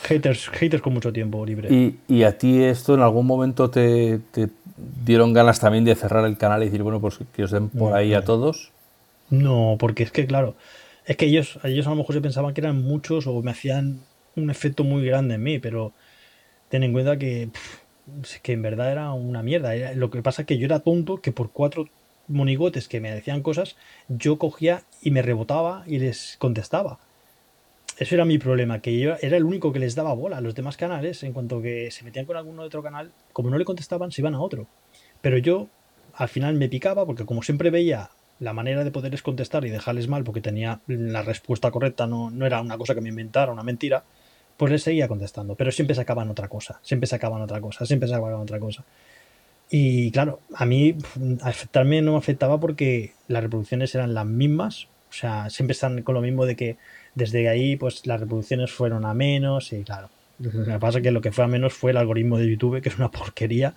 [0.02, 1.96] haters, haters con mucho tiempo libre.
[2.08, 4.20] ¿Y, a ti esto en algún momento te,
[5.04, 7.94] dieron ganas también de cerrar el canal y decir, bueno, pues que os den por
[7.94, 8.72] ahí a todos?
[9.30, 10.54] No, porque es que, claro,
[11.04, 14.00] es que ellos, ellos a lo mejor se pensaban que eran muchos o me hacían
[14.36, 15.92] un efecto muy grande en mí, pero
[16.68, 17.50] ten en cuenta que
[18.42, 19.74] que en verdad era una mierda.
[19.94, 21.88] lo que pasa es que yo era tonto que por cuatro
[22.26, 23.76] monigotes que me decían cosas,
[24.08, 26.98] yo cogía y me rebotaba y les contestaba.
[27.98, 30.54] Eso era mi problema, que yo era el único que les daba bola a los
[30.54, 33.64] demás canales, en cuanto que se metían con alguno de otro canal, como no le
[33.64, 34.68] contestaban, se iban a otro.
[35.20, 35.68] Pero yo
[36.14, 40.06] al final me picaba porque como siempre veía la manera de poderles contestar y dejarles
[40.06, 43.64] mal porque tenía la respuesta correcta, no, no era una cosa que me inventara, una
[43.64, 44.04] mentira,
[44.56, 48.34] pues le seguía contestando, pero siempre sacaban otra cosa, siempre sacaban otra cosa, siempre sacaban
[48.34, 48.84] otra cosa.
[49.70, 50.96] Y claro, a mí
[51.42, 56.14] afectarme no me afectaba porque las reproducciones eran las mismas, o sea, siempre están con
[56.14, 56.76] lo mismo de que
[57.18, 60.08] desde ahí pues las reproducciones fueron a menos y claro,
[60.38, 62.80] lo que pasa es que lo que fue a menos fue el algoritmo de YouTube,
[62.80, 63.74] que es una porquería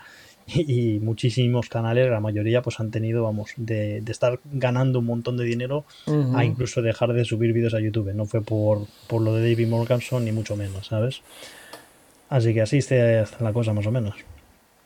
[0.47, 5.45] y, muchísimos canales, la mayoría, pues han tenido, vamos, de, estar ganando un montón de
[5.45, 5.85] dinero
[6.35, 8.13] a incluso dejar de subir vídeos a YouTube.
[8.13, 11.21] No fue por, por lo de David Morganson ni mucho menos, ¿sabes?
[12.29, 14.15] Así que así está la cosa más o menos.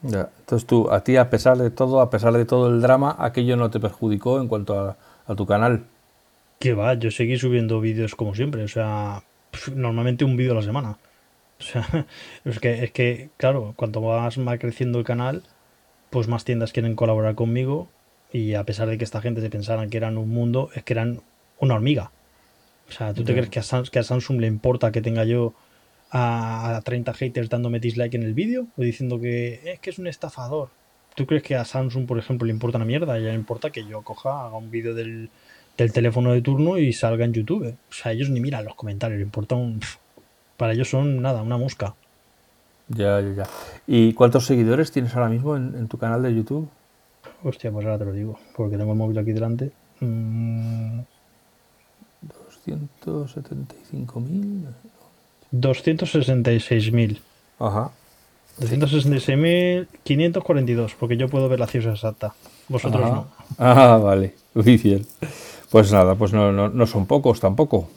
[0.01, 0.29] Ya.
[0.39, 3.55] Entonces tú, a ti a pesar de todo, a pesar de todo el drama, aquello
[3.57, 4.79] no te perjudicó en cuanto
[5.27, 5.85] a, tu canal.
[6.59, 9.23] Que va, yo seguí subiendo vídeos como siempre, o sea,
[9.73, 10.97] normalmente un vídeo a la semana.
[11.59, 12.05] O sea,
[12.45, 15.43] es que, es que, claro, cuanto más va creciendo el canal,
[16.09, 17.89] pues más tiendas quieren colaborar conmigo.
[18.31, 20.93] Y a pesar de que esta gente se pensaran que eran un mundo, es que
[20.93, 21.21] eran
[21.59, 22.11] una hormiga.
[22.89, 25.53] O sea, ¿tú te crees que a, que a Samsung le importa que tenga yo
[26.11, 28.67] a, 30 haters dándome dislike en el vídeo?
[28.77, 30.69] O diciendo que es que es un estafador.
[31.15, 33.13] ¿Tú crees que a Samsung, por ejemplo, le importa una mierda?
[33.13, 35.29] A ella le importa que yo coja, haga un vídeo del,
[35.77, 37.75] del teléfono de turno y salga en YouTube.
[37.89, 39.79] O sea, ellos ni miran los comentarios, importa un...
[40.57, 41.95] Para ellos son nada, una mosca.
[42.87, 43.47] Ya, ya, ya.
[43.87, 46.69] ¿Y cuántos seguidores tienes ahora mismo en, tu canal de YouTube?
[47.43, 49.71] Hostia, pues ahora te lo digo, porque tengo el móvil aquí delante.
[50.01, 51.05] 275.000.
[55.51, 57.17] 266.000.
[57.59, 57.91] Ajá.
[58.59, 62.33] 266.542, porque yo puedo ver la cifra exacta.
[62.69, 63.27] Vosotros no.
[63.57, 64.33] Ah, vale.
[64.53, 65.05] Muy bien.
[65.75, 67.89] Pues nada, pues no, no, no son pocos tampoco.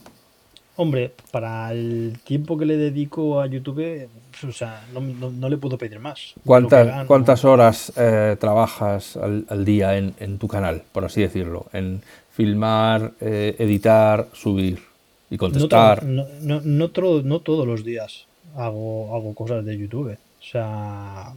[0.75, 4.09] Hombre, para el tiempo que le dedico a YouTube,
[4.49, 6.35] o sea, no, le puedo pedir más.
[6.45, 11.67] ¿Cuántas, ¿cuántas horas eh, trabajas al, día en, tu canal, por así decirlo?
[11.73, 12.03] En
[12.33, 14.83] filmar, eh, editar, subir
[15.31, 16.03] y contestar.
[16.03, 18.27] No, no, no, todos los días
[18.57, 20.19] hago, hago cosas de YouTube.
[20.41, 21.33] O sea,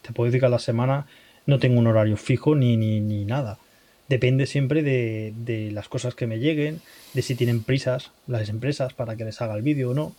[0.00, 1.06] te puedo decir que a la semana
[1.44, 3.58] no tengo un horario fijo ni, ni, ni nada
[4.08, 6.80] depende siempre de, las cosas que me lleguen,
[7.14, 10.12] de si tienen prisas las empresas para que les haga el vídeo o no.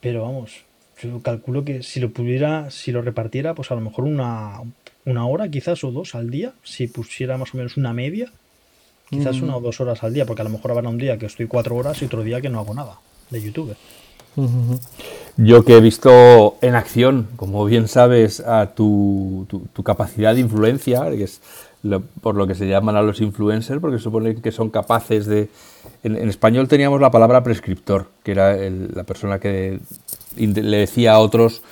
[0.00, 0.64] Pero vamos,
[1.02, 4.60] yo calculo que si lo pudiera, si lo repartiera, pues a lo mejor una,
[5.04, 8.30] una hora quizás o dos al día, si pusiera más o menos una media,
[9.10, 11.26] quizás una o dos horas al día, porque a lo mejor habrá un día que
[11.26, 12.98] estoy cuatro horas y otro día que no hago nada
[13.30, 13.76] de YouTube.
[15.36, 21.10] Yo que he visto en acción, como bien sabes, a tu, tu capacidad de influencia,
[21.10, 21.40] que es
[22.20, 25.48] por lo que se llaman a los influencers, porque supone que son capaces de...
[26.02, 29.80] En, español teníamos la palabra prescriptor, que era la persona que
[30.36, 31.62] le decía a otros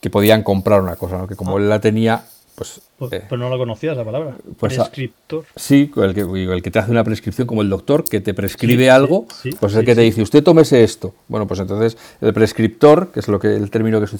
[0.00, 1.60] que podían comprar una cosa, que como ah.
[1.60, 2.24] él la tenía,
[2.56, 2.80] pues...
[2.98, 4.36] Pues, eh, pues, no la conocías la palabra.
[4.58, 5.44] Pues, prescriptor.
[5.56, 8.90] sí, el que, el que te hace una prescripción, como el doctor, que te prescribe
[8.90, 9.26] algo,
[9.58, 11.14] pues es el que te dice, usted tómese esto.
[11.28, 14.18] Bueno, pues entonces el prescriptor, que es lo que el término que se,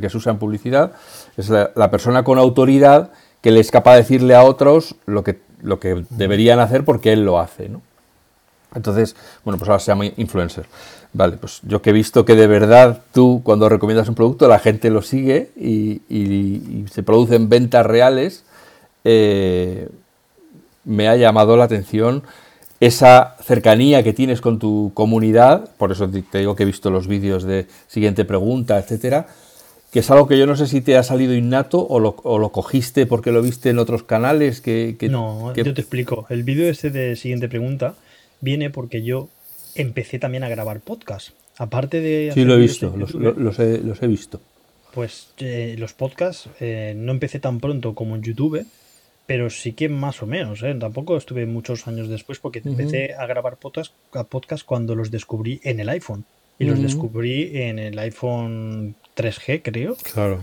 [0.00, 0.92] que se usa en publicidad,
[1.36, 3.10] es la persona con autoridad
[3.42, 7.12] que le es capaz de decirle a otros lo que, lo que deberían hacer porque
[7.12, 7.82] él lo hace, ¿no?
[8.74, 9.14] Entonces,
[9.44, 10.64] bueno, pues ahora se llama influencer.
[11.12, 14.58] Vale, pues yo que he visto que de verdad tú cuando recomiendas un producto la
[14.58, 16.00] gente lo sigue y,
[16.90, 18.44] se producen ventas reales,
[19.04, 19.90] eh,
[20.84, 22.22] me ha llamado la atención
[22.80, 27.06] esa cercanía que tienes con tu comunidad, por eso te digo que he visto los
[27.06, 29.26] vídeos de siguiente pregunta, etcétera,
[29.92, 32.38] que es algo que yo no sé si te ha salido innato o lo, o
[32.38, 34.62] lo cogiste porque lo viste en otros canales.
[34.62, 36.26] Que, no, yo te explico.
[36.30, 37.94] El vídeo este de siguiente pregunta
[38.40, 39.28] viene porque yo
[39.74, 41.30] empecé también a grabar podcast.
[41.58, 42.30] Aparte de...
[42.32, 44.40] Sí, lo he visto, los, he, visto.
[44.94, 48.64] Pues eh, los podcasts eh, no empecé tan pronto como en YouTube,
[49.26, 50.62] pero sí que más o menos.
[50.62, 50.74] ¿eh?
[50.74, 55.60] Tampoco estuve muchos años después porque empecé a grabar podcast, a podcast cuando los descubrí
[55.64, 56.24] en el iPhone.
[56.58, 59.96] Y los descubrí en el iPhone 3G, creo.
[60.12, 60.42] Claro.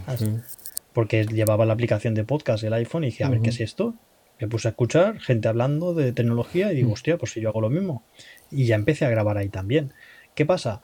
[0.94, 3.96] Porque llevaba la aplicación de podcast del iPhone y dije, a ver, ¿qué es esto?
[4.40, 7.62] Me puse a escuchar gente hablando de tecnología y digo, hostia, pues si yo hago
[7.62, 8.04] lo mismo.
[8.52, 9.94] Y ya empecé a grabar ahí también.
[10.34, 10.82] ¿Qué pasa?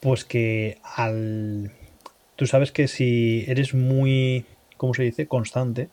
[0.00, 1.72] Pues que al...
[2.36, 5.26] Tú sabes que si eres muy, ¿cómo se dice?
[5.26, 5.90] Constante,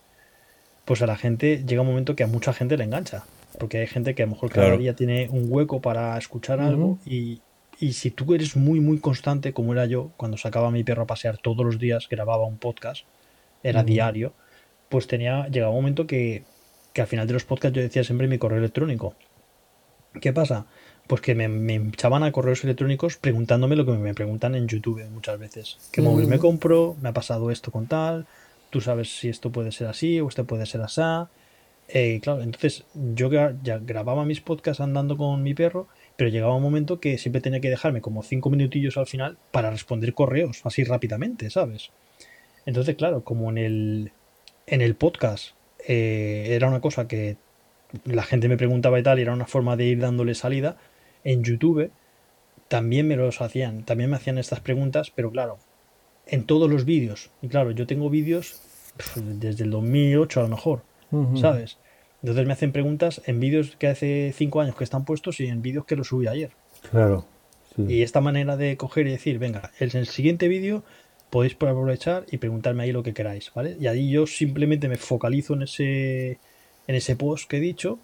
[0.85, 3.25] pues a la gente llega un momento que a mucha gente le engancha.
[3.59, 6.97] Porque hay gente que a lo mejor cada día tiene un hueco para escuchar algo
[7.05, 7.41] y,
[7.79, 11.03] y si tú eres muy, muy constante, como era yo, cuando sacaba a mi perro
[11.03, 13.05] a pasear todos los días, grababa un podcast,
[13.63, 14.33] era diario,
[14.89, 16.43] pues tenía, llegaba un momento que,
[16.93, 19.15] que, al final de los podcasts yo decía siempre mi correo electrónico.
[20.19, 20.65] ¿Qué pasa?
[21.07, 25.07] Pues que me, me echaban a correos electrónicos preguntándome lo que me preguntan en YouTube
[25.09, 25.77] muchas veces.
[25.91, 26.97] ¿Qué móvil me compro?
[27.01, 28.27] ¿Me ha pasado esto con tal?
[28.69, 31.01] ¿Tú sabes si esto puede ser así o esto puede ser así?
[31.87, 35.87] Eh, claro, entonces yo ya grababa mis podcasts andando con mi perro
[36.19, 39.71] pero llegaba un momento que siempre tenía que dejarme como cinco minutillos al final para
[39.71, 41.91] responder correos así rápidamente, ¿sabes?
[42.65, 44.11] Entonces, claro, como en el,
[44.67, 45.51] en el podcast
[45.87, 47.37] eh, era una cosa que
[48.03, 50.75] la gente me preguntaba y tal, y era una forma de ir dándole salida,
[51.23, 51.89] en YouTube
[52.67, 55.57] también me los hacían, también me hacían estas preguntas, pero claro,
[56.27, 57.31] en todos los vídeos.
[57.41, 58.61] Y claro, yo tengo vídeos
[59.15, 60.81] desde el 2008 a lo mejor,
[61.39, 61.77] ¿sabes?
[62.21, 65.61] Entonces me hacen preguntas en vídeos que hace cinco años que están puestos y en
[65.61, 66.51] vídeos que los subí ayer.
[66.91, 67.25] Claro.
[67.77, 70.83] Y esta manera de coger y decir, venga, en el siguiente vídeo
[71.29, 73.77] podéis aprovechar y preguntarme ahí lo que queráis, ¿vale?
[73.79, 76.39] Y ahí yo simplemente me focalizo en ese,
[76.87, 77.99] en ese post que he dicho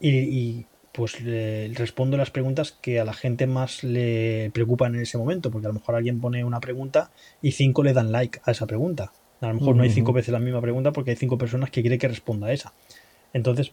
[0.00, 1.22] y, pues
[1.74, 5.70] respondo las preguntas que a la gente más le preocupan en ese momento, porque a
[5.70, 7.10] lo mejor alguien pone una pregunta
[7.42, 9.12] y cinco le dan like a esa pregunta.
[9.42, 11.82] A lo mejor no hay cinco veces la misma pregunta porque hay cinco personas que
[11.82, 12.72] quiere que responda a esa.
[13.36, 13.72] Entonces,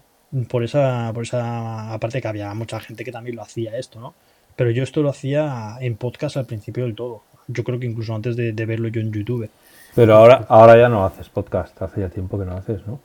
[0.50, 4.14] por esa, por esa, aparte que había mucha gente que también lo hacía esto, ¿no?
[4.58, 7.24] Pero yo esto lo hacía en podcast al principio del todo.
[7.48, 9.50] Yo creo que incluso antes de, verlo yo en YouTube.
[9.96, 13.00] Pero ahora, ahora ya no haces podcast, hace ya tiempo que no haces, ¿no?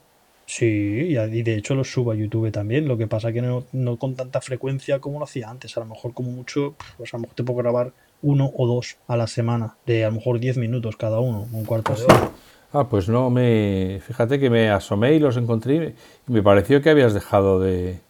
[0.47, 2.89] Sí, y de hecho lo subo a YouTube también.
[2.89, 5.77] Lo que pasa que no, no con tanta frecuencia como lo hacía antes.
[5.77, 8.97] A lo mejor como mucho, pues a lo mejor te puedo grabar uno o dos
[9.07, 12.31] a la semana, de a lo mejor 10 minutos cada uno, un cuarto de hora.
[12.73, 15.95] Ah, pues no, me fíjate que me asomé y los encontré
[16.29, 18.01] y me pareció que habías dejado de,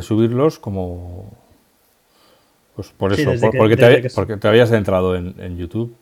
[0.00, 1.30] subirlos como...
[2.74, 5.94] Pues por eso, porque, te, porque, te, habías entrado en, YouTube.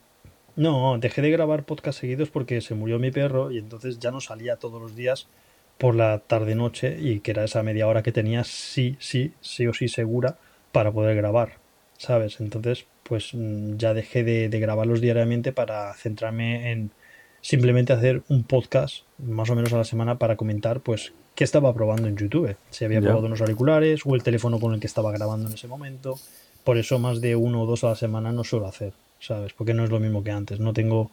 [0.54, 4.20] No, dejé de grabar podcast seguidos porque se murió mi perro y entonces ya no
[4.20, 5.26] salía todos los días
[5.78, 9.74] por la tarde-noche y que era esa media hora que tenía sí, sí, sí o
[9.74, 10.38] sí segura
[10.70, 11.54] para poder grabar,
[11.98, 12.40] ¿sabes?
[12.40, 16.92] Entonces, pues mm, ya dejé de grabarlos diariamente para centrarme en
[17.40, 21.72] simplemente hacer un podcast más o menos a la semana para comentar pues qué estaba
[21.72, 25.12] probando en YouTube, si había probado unos auriculares o el teléfono con el que estaba
[25.12, 26.18] grabando en ese momento.
[26.64, 29.52] Por eso más de uno o dos a la semana no suelo hacer, ¿sabes?
[29.54, 30.60] Porque no es lo mismo que antes.
[30.60, 31.10] No tengo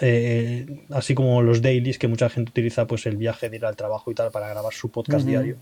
[0.00, 3.76] eh, así como los dailies que mucha gente utiliza pues el viaje de ir al
[3.76, 5.56] trabajo y tal para grabar su podcast diario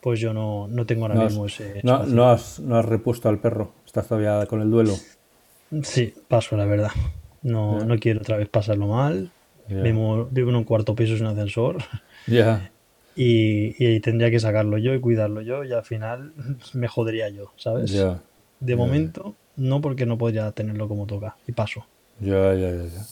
[0.00, 3.38] pues yo no, no tengo ahora mismo ese no, no, has, no has repuesto al
[3.38, 3.72] perro.
[3.86, 4.94] Estás todavía con el duelo.
[5.84, 6.90] Sí paso la verdad
[7.42, 9.30] no, no quiero otra vez pasarlo mal.
[9.68, 11.78] Vivo, en un cuarto piso sin ascensor.
[12.28, 12.70] Ya.
[13.16, 16.32] Y, tendría que sacarlo yo y cuidarlo yo y al final
[16.72, 17.92] me jodería yo, ¿sabes?
[18.60, 21.36] De momento, no porque no podría tenerlo como toca.
[21.48, 21.84] Y paso.
[22.20, 23.06] Ya, ya, ya, ya.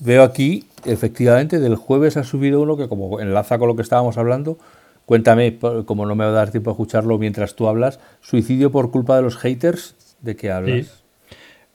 [0.00, 4.18] Veo aquí, efectivamente, del jueves ha subido uno que como enlaza con lo que estábamos
[4.18, 4.58] hablando.
[5.06, 8.90] Cuéntame, como no me va a dar tiempo a escucharlo mientras tú hablas, suicidio por
[8.90, 11.04] culpa de los haters, ¿de qué hablas?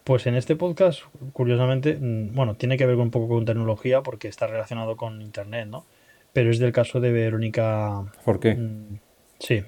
[0.05, 1.01] Pues en este podcast,
[1.33, 5.67] curiosamente, mm, bueno, tiene que ver un poco con tecnología porque está relacionado con Internet,
[5.67, 5.83] ¿no?
[6.31, 8.05] Pero es del caso de Verónica.
[8.23, 8.53] ¿Por qué?
[8.53, 8.99] Mm,
[9.39, 9.63] sí.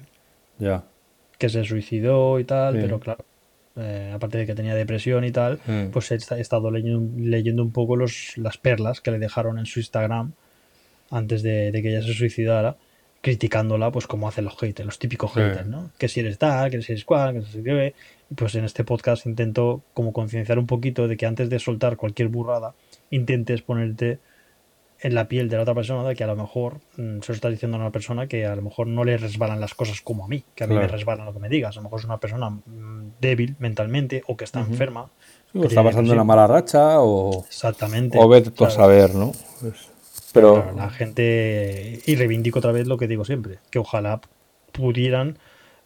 [0.60, 0.84] Ya.
[1.38, 3.24] Que se suicidó y tal, pero claro,
[3.74, 5.88] eh, aparte de que tenía depresión y tal, mm.
[5.88, 9.80] pues he, estado leyendo, leyendo, un poco los, las perlas que le dejaron en su
[9.80, 10.34] Instagram
[11.10, 12.76] antes de, que ella se suicidara,
[13.22, 15.90] criticándola, pues como hacen los haters, los típicos haters, ¿no?
[15.98, 17.94] Que si eres tal, que si eres cual, que si eres
[18.34, 22.28] pues en este podcast intento como concienciar un poquito de que antes de soltar cualquier
[22.28, 22.74] burrada,
[23.10, 24.18] intentes ponerte
[25.00, 27.34] en la piel de la otra persona, de que a lo mejor mm, se lo
[27.34, 30.24] estás diciendo a una persona que a lo mejor no le resbalan las cosas como
[30.24, 31.76] a mí, que a mí me resbalan lo que me digas.
[31.76, 35.10] A lo mejor es una persona mm, débil mentalmente o que está enferma.
[35.54, 37.44] o está pasando una mala racha o.
[37.46, 38.18] Exactamente.
[38.20, 39.32] O vete a saber, ¿no?
[39.60, 39.88] Pues,
[40.32, 40.72] pero.
[40.76, 42.00] la gente.
[42.04, 44.20] Y reivindico otra vez lo que digo siempre, que ojalá
[44.72, 45.38] pudieran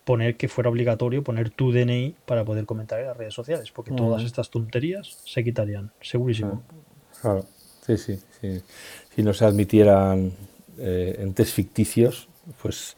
[0.05, 3.93] poner que fuera obligatorio poner tu DNI para poder comentar en las redes sociales, porque
[3.93, 6.63] todas estas tonterías se quitarían, segurísimo.
[7.21, 7.47] Claro,
[7.87, 8.19] sí, sí,
[9.15, 10.33] Si no se admitieran
[10.79, 12.29] eh, entes ficticios,
[12.61, 12.97] pues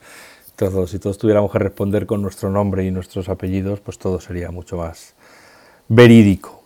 [0.57, 4.51] todos, si todos tuviéramos que responder con nuestro nombre y nuestros apellidos, pues todo sería
[4.51, 5.15] mucho más
[5.89, 6.63] verídico.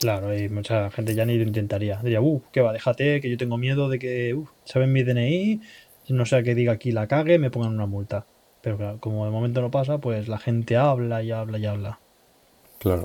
[0.00, 2.00] Claro, y mucha gente ya ni lo intentaría.
[2.02, 5.60] Diría, uh, que va, déjate, que yo tengo miedo de que, uh, saben mi DNI,
[6.08, 8.26] no sea que diga aquí la cague, me pongan una multa.
[8.62, 11.98] Pero claro, como de momento no pasa, pues la gente habla y habla y habla.
[12.78, 13.02] Claro.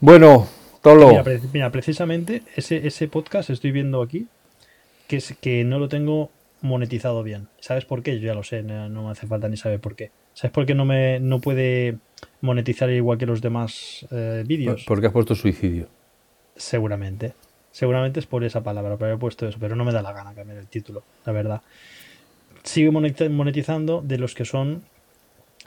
[0.00, 0.46] Bueno,
[0.80, 1.10] Tolo.
[1.52, 4.28] Mira, precisamente ese, ese podcast estoy viendo aquí,
[5.08, 7.48] que, es, que no lo tengo monetizado bien.
[7.58, 8.20] ¿Sabes por qué?
[8.20, 10.12] Yo ya lo sé, no, me hace falta ni saber por qué.
[10.32, 11.98] ¿Sabes por qué no, me, no puede
[12.40, 14.84] monetizar igual que los demás eh, vídeos?
[14.86, 15.88] Porque has puesto suicidio.
[16.54, 17.34] Seguramente.
[17.72, 20.34] Seguramente es por esa palabra, pero he puesto eso, pero no me da la gana
[20.34, 21.62] cambiar el título, la verdad
[22.64, 24.82] sigue monetizando de los que son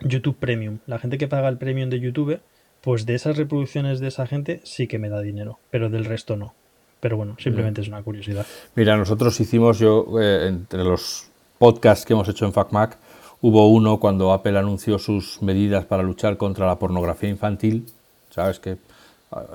[0.01, 0.79] YouTube Premium.
[0.85, 2.39] La gente que paga el Premium de YouTube,
[2.81, 6.35] pues de esas reproducciones de esa gente sí que me da dinero, pero del resto
[6.35, 6.53] no.
[6.99, 8.45] Pero bueno, simplemente es una curiosidad.
[8.75, 11.29] Mira, nosotros hicimos yo, eh, entre los
[11.59, 12.97] podcasts que hemos hecho en FacMac,
[13.41, 17.85] hubo uno cuando Apple anunció sus medidas para luchar contra la pornografía infantil.
[18.31, 18.77] ¿Sabes qué?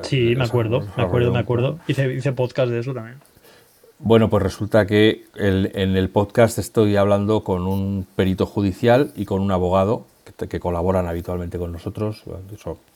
[0.02, 1.78] Sí, me acuerdo, me acuerdo, me acuerdo.
[1.88, 3.18] Hice, hice podcast de eso también.
[4.04, 9.40] Bueno, pues resulta que en el podcast estoy hablando con un perito judicial y con
[9.40, 10.06] un abogado
[10.48, 12.24] que, colaboran habitualmente con nosotros,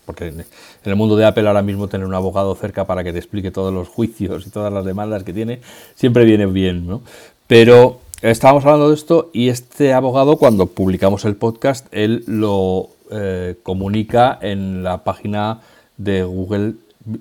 [0.04, 0.44] porque en,
[0.84, 3.72] el mundo de Apple ahora mismo tener un abogado cerca para que te explique todos
[3.72, 5.60] los juicios y todas las demandas que tiene,
[5.94, 7.02] siempre viene bien, ¿no?
[7.46, 13.54] Pero estábamos hablando de esto y este abogado cuando publicamos el podcast, él lo eh,
[13.62, 15.60] comunica en la página
[15.98, 16.74] de Google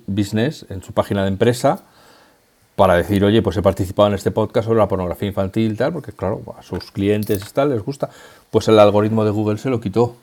[0.07, 1.83] Business, en su página de empresa,
[2.75, 5.93] para decir, oye, pues he participado en este podcast sobre la pornografía infantil y tal,
[5.93, 8.09] porque claro, a sus clientes y tal les gusta,
[8.51, 10.17] pues el algoritmo de Google se lo quitó.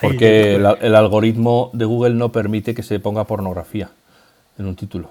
[0.00, 3.90] Porque el, el, algoritmo de Google no permite que se ponga pornografía
[4.56, 5.10] en un título.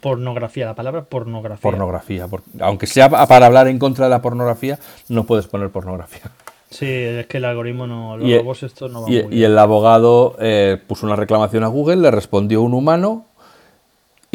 [0.00, 1.62] Pornografía, la palabra pornografía.
[1.62, 2.26] Pornografía.
[2.60, 4.78] aunque sea para hablar en contra de la pornografía,
[5.08, 6.30] no puedes poner pornografía.
[6.68, 8.16] Sí, es que el algoritmo no.
[8.18, 11.68] Los y, robots esto no va y, y el abogado eh, puso una reclamación a
[11.68, 13.24] Google, le respondió un humano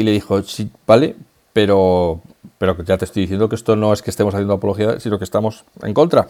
[0.01, 1.15] y le dijo: Sí, vale,
[1.53, 2.21] pero,
[2.57, 5.23] pero ya te estoy diciendo que esto no es que estemos haciendo apología, sino que
[5.23, 6.29] estamos en contra.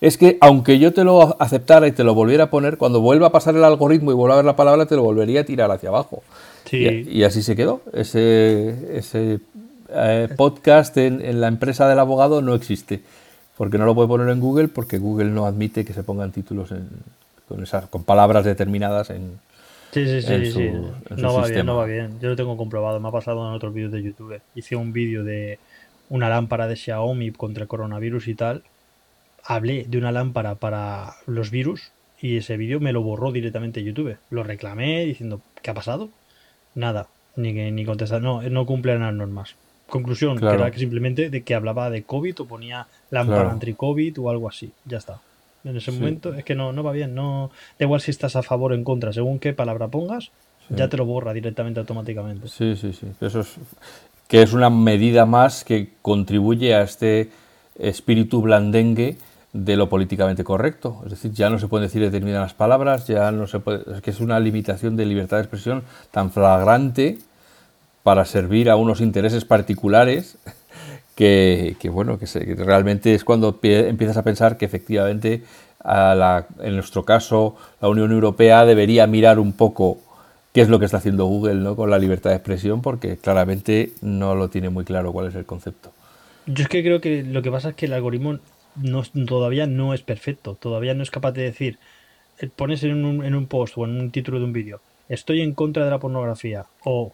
[0.00, 3.26] Es que aunque yo te lo aceptara y te lo volviera a poner, cuando vuelva
[3.26, 5.70] a pasar el algoritmo y vuelva a ver la palabra, te lo volvería a tirar
[5.70, 6.22] hacia abajo.
[6.72, 7.82] Y, así se quedó.
[7.92, 9.40] Ese, ese
[9.88, 13.02] eh, podcast en, la empresa del abogado no existe.
[13.58, 16.72] Porque no lo puede poner en Google, porque Google no admite que se pongan títulos
[17.46, 19.38] con, esas, con palabras determinadas en,
[19.92, 20.70] Sí, sí, sí, sí.
[21.16, 22.20] no va bien, no va bien.
[22.20, 24.40] Yo lo tengo comprobado, me ha pasado en otros vídeos de YouTube.
[24.54, 25.58] Hice un vídeo de
[26.08, 28.62] una lámpara de Xiaomi contra el coronavirus y tal.
[29.42, 34.16] Hablé de una lámpara para los virus y ese vídeo me lo borró directamente YouTube.
[34.30, 36.10] Lo reclamé diciendo, ¿qué ha pasado?
[36.74, 39.56] Nada, ni, ni contestar, no, no cumplen las normas.
[39.88, 44.30] Conclusión, que era que simplemente de que hablaba de COVID o ponía lámpara anti-COVID o
[44.30, 44.72] algo así.
[44.84, 45.20] Ya está.
[45.64, 47.14] En ese momento es que no, no va bien.
[47.14, 50.30] No, da igual si estás a favor o en contra, según qué palabra pongas,
[50.70, 52.48] ya te lo borra directamente automáticamente.
[52.48, 53.08] Sí, sí, sí.
[53.20, 53.56] Eso es
[54.28, 57.30] que es una medida más que contribuye a este
[57.76, 59.16] espíritu blandengue
[59.52, 61.00] de lo políticamente correcto.
[61.04, 63.82] Es decir, ya no se pueden decir determinadas palabras, ya no se puede.
[63.92, 65.82] Es que es una limitación de libertad de expresión
[66.12, 67.18] tan flagrante
[68.04, 70.38] para servir a unos intereses particulares
[71.20, 75.42] que, bueno, que, realmente es cuando empiezas a pensar que efectivamente,
[75.84, 79.98] en nuestro caso, la Unión Europea debería mirar un poco
[80.54, 81.76] qué es lo que está haciendo Google ¿no?
[81.76, 85.44] con la libertad de expresión, porque claramente no lo tiene muy claro cuál es el
[85.44, 85.92] concepto.
[86.46, 88.38] Yo es que creo que lo que pasa es que el algoritmo
[89.26, 91.78] todavía no es perfecto, todavía no es capaz de decir,
[92.38, 95.42] eh, pones en un, en un post o en un título de un vídeo, estoy
[95.42, 97.12] en contra de la pornografía o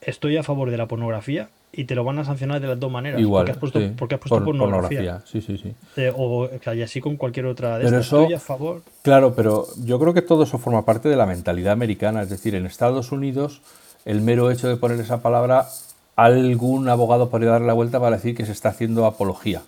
[0.00, 2.90] estoy a favor de la pornografía y te lo van a sancionar de las dos
[2.90, 3.20] maneras.
[3.20, 5.22] Igual, porque has puesto, porque has puesto pornografía.
[5.26, 5.74] Sí, sí, sí.
[5.96, 8.20] Eh, o, y así con cualquier otra de pero estas.
[8.20, 8.82] Estoy a favor.
[9.02, 12.22] Claro, pero yo creo que todo eso forma parte de la mentalidad americana.
[12.22, 13.60] Es decir, en Estados Unidos,
[14.04, 15.68] el mero hecho de poner esa palabra,
[16.16, 19.62] algún abogado podría darle la vuelta para decir que se está haciendo apología.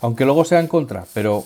[0.00, 1.44] Aunque luego sea en contra, pero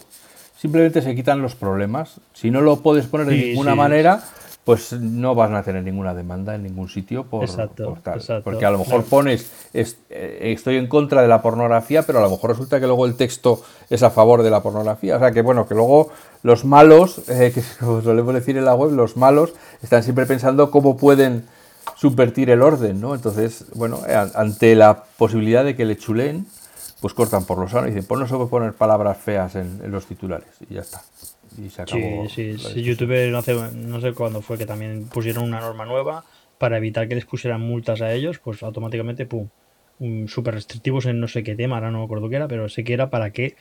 [0.59, 2.21] simplemente se quitan los problemas.
[2.35, 4.25] Si no lo puedes poner de ninguna manera,
[4.69, 8.43] pues no vas a tener ninguna demanda en ningún sitio por, exacto, tal.
[8.45, 9.87] Porque a lo mejor pones eh,
[10.43, 13.63] estoy en contra de la pornografía, pero a lo mejor resulta que luego el texto
[13.89, 15.17] es a favor de la pornografía.
[15.17, 16.11] O sea que bueno, que luego
[16.43, 20.71] los malos, eh, que como solemos decir en la web, los malos están siempre pensando
[20.71, 21.47] cómo pueden
[21.97, 23.15] subvertir el orden, ¿no?
[23.15, 26.47] Entonces, bueno, eh, ante la posibilidad de que le chulen,
[27.01, 29.91] pues cortan por los sano y dicen, pues no se puede poner palabras feas en
[29.91, 31.01] los titulares y ya está
[31.59, 32.29] y se acabó.
[32.29, 33.43] Sí, sí, YouTube no,
[33.73, 36.25] no sé cuándo fue que también pusieron una norma nueva
[36.59, 39.49] para evitar que les pusieran multas a ellos, pues automáticamente, pum,
[40.27, 42.85] súper restrictivos en no sé qué tema, ahora no me acuerdo qué era, pero sé
[42.85, 43.57] que era para que,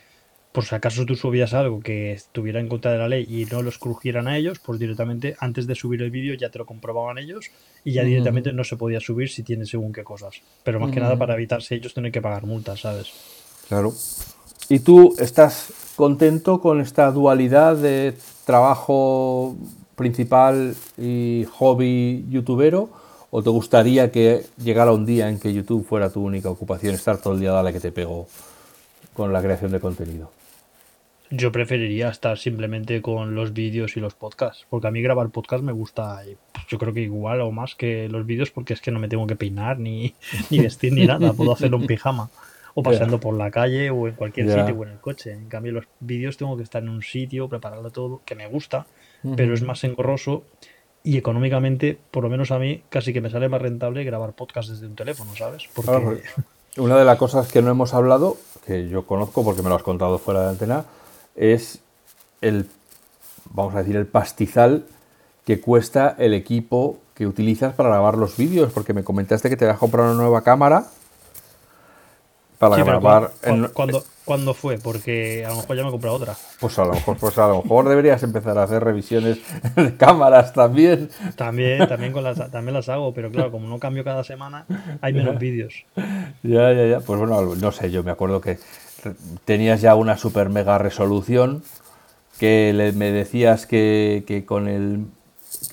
[0.52, 3.62] por si acaso tú subías algo que estuviera en contra de la ley y no
[3.62, 7.18] los crujieran a ellos, pues directamente antes de subir el vídeo ya te lo comprobaban
[7.18, 7.50] ellos
[7.84, 10.40] y ya directamente no se podía subir si tienes según qué cosas.
[10.64, 13.12] Pero más que nada para evitarse ellos tener que pagar multas, ¿sabes?
[13.68, 13.92] Claro.
[14.70, 18.14] ¿Y tú estás contento con esta dualidad de
[18.44, 19.56] trabajo
[19.96, 22.90] principal y hobby youtubero?
[23.30, 27.18] ¿O te gustaría que llegara un día en que YouTube fuera tu única ocupación, estar
[27.18, 28.28] todo el día dale que te pego
[29.14, 30.30] con la creación de contenido?
[31.30, 35.62] Yo preferiría estar simplemente con los vídeos y los podcasts, porque a mí grabar podcast
[35.62, 36.22] me gusta,
[36.68, 39.26] yo creo que igual o más que los vídeos, porque es que no me tengo
[39.26, 40.14] que peinar, ni,
[40.50, 42.30] ni vestir, ni nada, puedo hacerlo en pijama
[42.78, 45.32] o paseando por la calle o en cualquier sitio o en el coche.
[45.32, 48.86] En cambio, los vídeos tengo que estar en un sitio, prepararlo todo, que me gusta,
[49.34, 50.44] pero es más engorroso
[51.02, 54.70] y económicamente, por lo menos a mí, casi que me sale más rentable grabar podcast
[54.70, 55.64] desde un teléfono, ¿sabes?
[55.74, 56.22] Porque...
[56.76, 59.82] una de las cosas que no hemos hablado, que yo conozco porque me lo has
[59.82, 60.84] contado fuera de antena,
[61.34, 61.80] es
[62.42, 62.66] el,
[63.50, 64.84] vamos a decir, el pastizal
[65.44, 69.66] que cuesta el equipo que utilizas para grabar los vídeos, porque me comentaste que te
[69.66, 70.86] vas a comprar una nueva cámara
[72.58, 73.30] para grabar.
[73.72, 74.76] Cuando, ¿Cuándo fue?
[74.76, 76.36] Porque a lo mejor ya me he comprado otra.
[76.60, 79.38] Pues a lo mejor, pues a lo mejor deberías empezar a hacer revisiones
[79.74, 81.08] de cámaras también.
[81.34, 84.66] También, también, con las, también las hago, pero claro, como no cambio cada semana,
[85.00, 85.86] hay menos vídeos.
[86.42, 87.00] Ya, ya, ya.
[87.00, 88.58] Pues bueno, no sé, yo me acuerdo que
[89.46, 91.62] tenías ya una super mega resolución
[92.38, 95.06] que me decías que, que con el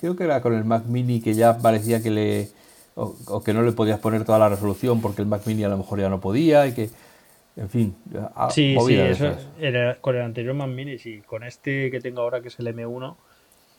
[0.00, 2.48] creo que era con el Mac Mini que ya parecía que le
[2.96, 5.76] o, que no le podías poner toda la resolución porque el Mac Mini a lo
[5.76, 6.88] mejor ya no podía y que,
[7.56, 7.94] en fin,
[8.50, 12.40] sí, sí, eso era, con el anterior Mac Mini, sí, con este que tengo ahora
[12.40, 13.16] que es el M1,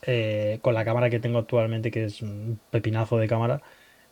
[0.02, 3.60] eh, con la cámara que tengo actualmente que es un pepinazo de cámara.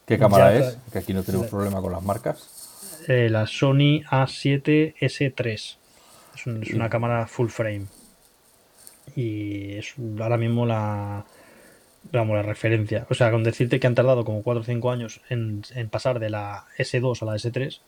[0.07, 0.78] ¿Qué cámara es?
[0.92, 3.04] Que aquí no tenemos problema con las marcas.
[3.07, 5.76] Eh, la Sony A7S3.
[6.34, 7.86] Es, una cámara full frame.
[9.14, 11.24] Y es ahora mismo la,
[12.12, 13.07] vamos, la referencia.
[13.11, 16.30] O sea, con decirte que han tardado como 4 o 5 años en, pasar de
[16.30, 17.80] la S2 a la S3.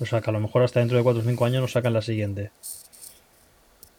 [0.00, 1.92] O sea, que a lo mejor hasta dentro de 4 o 5 años nos sacan
[1.92, 2.50] la siguiente.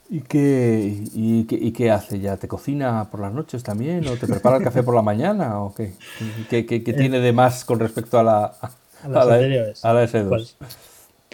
[0.10, 2.38] ¿Y qué, y, qué, hace ya?
[2.38, 4.08] ¿Te cocina por las noches también?
[4.08, 5.62] ¿O te prepara el café por la mañana?
[5.62, 5.94] ¿O qué?
[6.50, 8.46] ¿Qué, qué, eh, tiene de más con respecto a la,
[9.04, 10.30] a, la, S2?
[10.30, 10.58] Pues,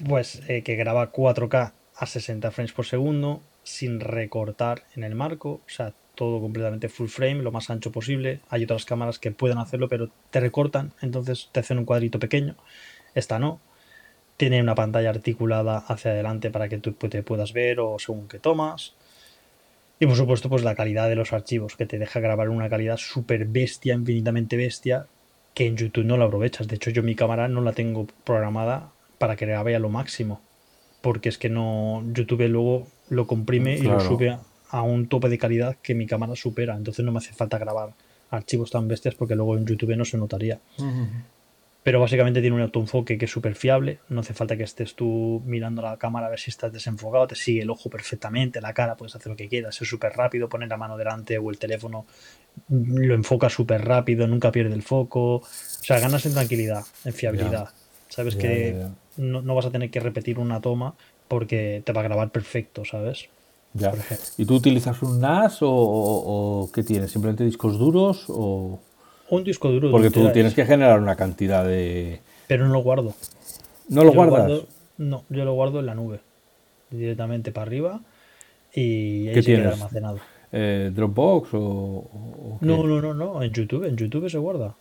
[0.07, 5.61] pues eh, que graba 4K a 60 frames por segundo sin recortar en el marco.
[5.65, 8.41] O sea, todo completamente full frame, lo más ancho posible.
[8.49, 12.55] Hay otras cámaras que pueden hacerlo, pero te recortan, entonces te hacen un cuadrito pequeño.
[13.15, 13.59] Esta no.
[14.37, 18.37] Tiene una pantalla articulada hacia adelante para que tú te puedas ver o según que
[18.37, 18.93] tomas.
[19.99, 22.97] Y por supuesto, pues la calidad de los archivos, que te deja grabar una calidad
[22.97, 25.07] súper bestia, infinitamente bestia,
[25.55, 26.67] que en YouTube no la aprovechas.
[26.67, 30.39] De hecho, yo mi cámara no la tengo programada para que grabe a lo máximo.
[31.01, 32.03] Porque es que no.
[32.13, 34.41] YouTube luego lo comprime y lo sube a
[34.71, 36.75] un tope de calidad que mi cámara supera.
[36.75, 37.93] Entonces no me hace falta grabar
[38.29, 40.59] archivos tan bestias porque luego en YouTube no se notaría.
[41.83, 43.99] Pero básicamente tiene un autoenfoque que es súper fiable.
[44.09, 47.27] No hace falta que estés tú mirando la cámara a ver si estás desenfocado.
[47.27, 49.81] Te sigue el ojo perfectamente, la cara, puedes hacer lo que quieras.
[49.81, 52.05] Es súper rápido, poner la mano delante o el teléfono
[52.69, 55.37] lo enfoca súper rápido, nunca pierde el foco.
[55.37, 57.69] O sea, ganas en tranquilidad, en fiabilidad.
[58.09, 58.85] Sabes que
[59.17, 60.95] No, no vas a tener que repetir una toma
[61.27, 63.29] porque te va a grabar perfecto, ¿sabes?
[63.73, 63.93] Ya.
[64.37, 67.11] ¿Y tú utilizas un NAS o, qué tienes?
[67.11, 68.79] ¿Simplemente discos duros o...?
[69.29, 69.91] Un disco duro.
[69.91, 72.19] Porque tú tienes que generar una cantidad de...
[72.47, 73.13] Pero no lo guardo.
[73.87, 74.63] ¿No lo guardas?
[74.97, 76.19] no, yo lo guardo en la nube.
[76.89, 78.01] Directamente para arriba
[78.73, 80.19] y ahí se queda almacenado.
[80.51, 83.41] Eh, ¿Dropbox o, No, no, no, no.
[83.41, 84.75] En YouTube, en YouTube se guarda.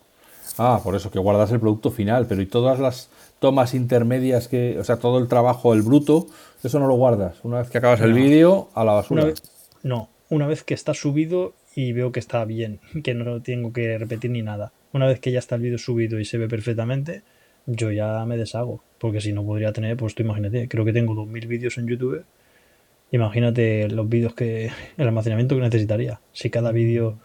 [0.59, 3.09] Ah, por eso, que guardas el producto final, pero ¿y todas las
[3.41, 6.27] tomas intermedias que, o sea, todo el trabajo, el bruto,
[6.63, 7.43] eso no lo guardas.
[7.43, 9.33] Una vez que acabas el vídeo, a la basura.
[9.83, 13.99] no, una vez que está subido y veo que está bien, que no tengo que
[13.99, 14.73] repetir ni nada.
[14.93, 17.23] Una vez que ya está el vídeo subido y se ve perfectamente,
[17.67, 18.83] yo ya me deshago.
[18.99, 22.25] Porque si no podría tener, pues tú imagínate, creo que tengo 2.000 vídeos en YouTube.
[23.11, 26.21] Imagínate los vídeos que, el almacenamiento que necesitaría.
[26.33, 27.19] Si cada vídeo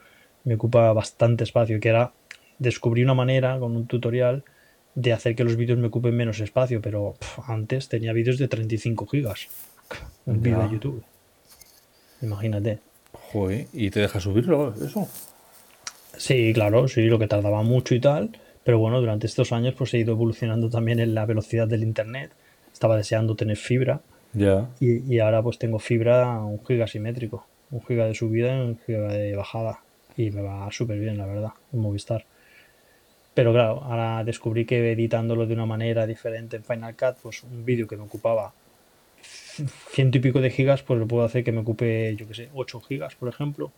[0.45, 2.13] me ocupa bastante espacio, que era
[2.57, 4.45] descubrí una manera con un tutorial
[4.95, 7.15] de hacer que los vídeos me ocupen menos espacio, pero
[7.47, 9.47] antes tenía vídeos de 35 gigas.
[10.25, 11.03] Un vídeo de YouTube.
[12.21, 12.79] Imagínate.
[13.11, 15.07] Joder, ¿y te deja subirlo eso?
[16.17, 18.31] Sí, claro, sí, lo que tardaba mucho y tal.
[18.63, 22.31] Pero bueno, durante estos años pues he ido evolucionando también en la velocidad del internet.
[22.73, 24.01] Estaba deseando tener fibra.
[24.33, 24.69] Ya.
[24.79, 27.45] Y, ahora pues tengo fibra un giga simétrico.
[27.69, 29.81] Un giga de subida y un giga de bajada.
[30.17, 32.25] Y me va súper bien, la verdad, en Movistar.
[33.35, 37.65] Pero claro, ahora descubrí que editándolo de una manera diferente en Final Cut, pues un
[37.65, 38.53] vídeo que me ocupaba
[39.91, 42.49] ciento y pico de gigas, pues lo puedo hacer que me ocupe, yo qué sé,
[42.53, 43.71] 8 gigas, por ejemplo.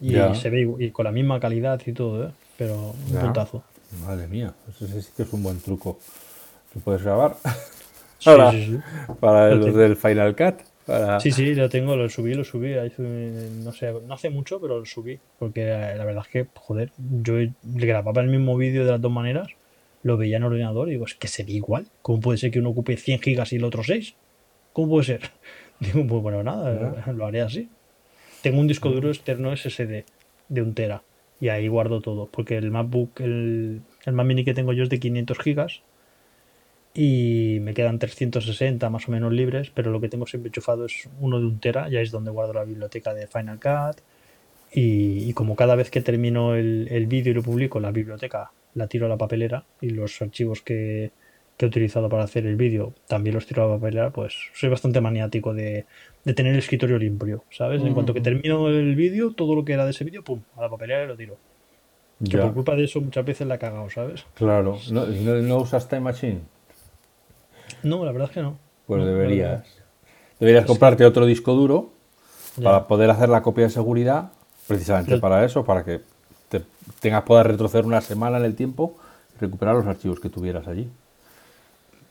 [0.00, 2.30] Y se ve y con la misma calidad y todo, ¿eh?
[2.56, 3.64] Pero un puntazo.
[4.04, 5.98] Madre mía, eso sí que es un buen truco.
[6.74, 7.36] ¿Lo puedes grabar?
[8.18, 8.78] Sí, sí, sí.
[9.18, 10.67] Para los del Final Cut.
[11.20, 12.74] Sí, sí, lo tengo, lo subí, lo subí.
[13.62, 15.18] No sé, no hace mucho, pero lo subí.
[15.38, 19.48] Porque la verdad es que, joder, yo grababa el mismo vídeo de las dos maneras,
[20.02, 21.86] lo veía en el ordenador y digo, es que se ve igual.
[22.02, 24.14] ¿Cómo puede ser que uno ocupe 100 gigas y el otro 6?
[24.72, 25.20] ¿Cómo puede ser?
[25.80, 27.68] Digo, pues bueno, nada, lo haré así.
[28.42, 30.04] Tengo un disco duro externo SSD
[30.48, 31.02] de un tera
[31.40, 32.28] y ahí guardo todo.
[32.30, 35.82] Porque el MacBook, el, el Mac Mini que tengo yo es de 500 gigas
[36.94, 41.08] y me quedan 360 más o menos libres, pero lo que tengo siempre enchufado es
[41.20, 44.00] uno de un tera, ya es donde guardo la biblioteca de Final Cut.
[44.72, 49.06] Y, como cada vez que termino el, vídeo y lo publico, la biblioteca la tiro
[49.06, 51.10] a la papelera y los archivos que,
[51.60, 55.00] he utilizado para hacer el vídeo también los tiro a la papelera, pues soy bastante
[55.00, 55.86] maniático de,
[56.24, 57.82] tener el escritorio limpio, ¿sabes?
[57.82, 60.62] En cuanto que termino el vídeo, todo lo que era de ese vídeo, pum, a
[60.62, 61.36] la papelera y lo tiro.
[62.28, 64.26] Que por culpa de eso muchas veces la he cagado, ¿sabes?
[64.34, 64.78] Claro.
[64.90, 66.40] ¿No, no usas Time Machine?
[67.82, 68.58] No, la verdad es que no.
[68.86, 69.64] Pues deberías.
[70.40, 71.90] Deberías comprarte otro disco duro
[72.62, 74.30] para poder hacer la copia de seguridad,
[74.66, 76.00] precisamente para eso, para que
[76.48, 76.62] te
[77.00, 78.96] tengas puedas retroceder una semana en el tiempo
[79.36, 80.88] y recuperar los archivos que tuvieras allí.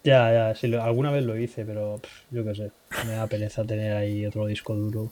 [0.03, 1.99] Ya, ya, sí, alguna vez lo hice, pero
[2.31, 2.71] yo qué sé,
[3.05, 5.09] me da pereza tener ahí otro disco duro.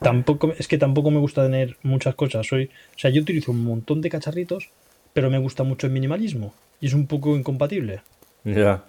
[0.00, 2.46] tampoco, es que tampoco me gusta tener muchas cosas.
[2.46, 4.70] Soy, o sea, yo utilizo un montón de cacharritos,
[5.12, 6.54] pero me gusta mucho el minimalismo.
[6.80, 8.02] Y es un poco incompatible.
[8.44, 8.84] Ya.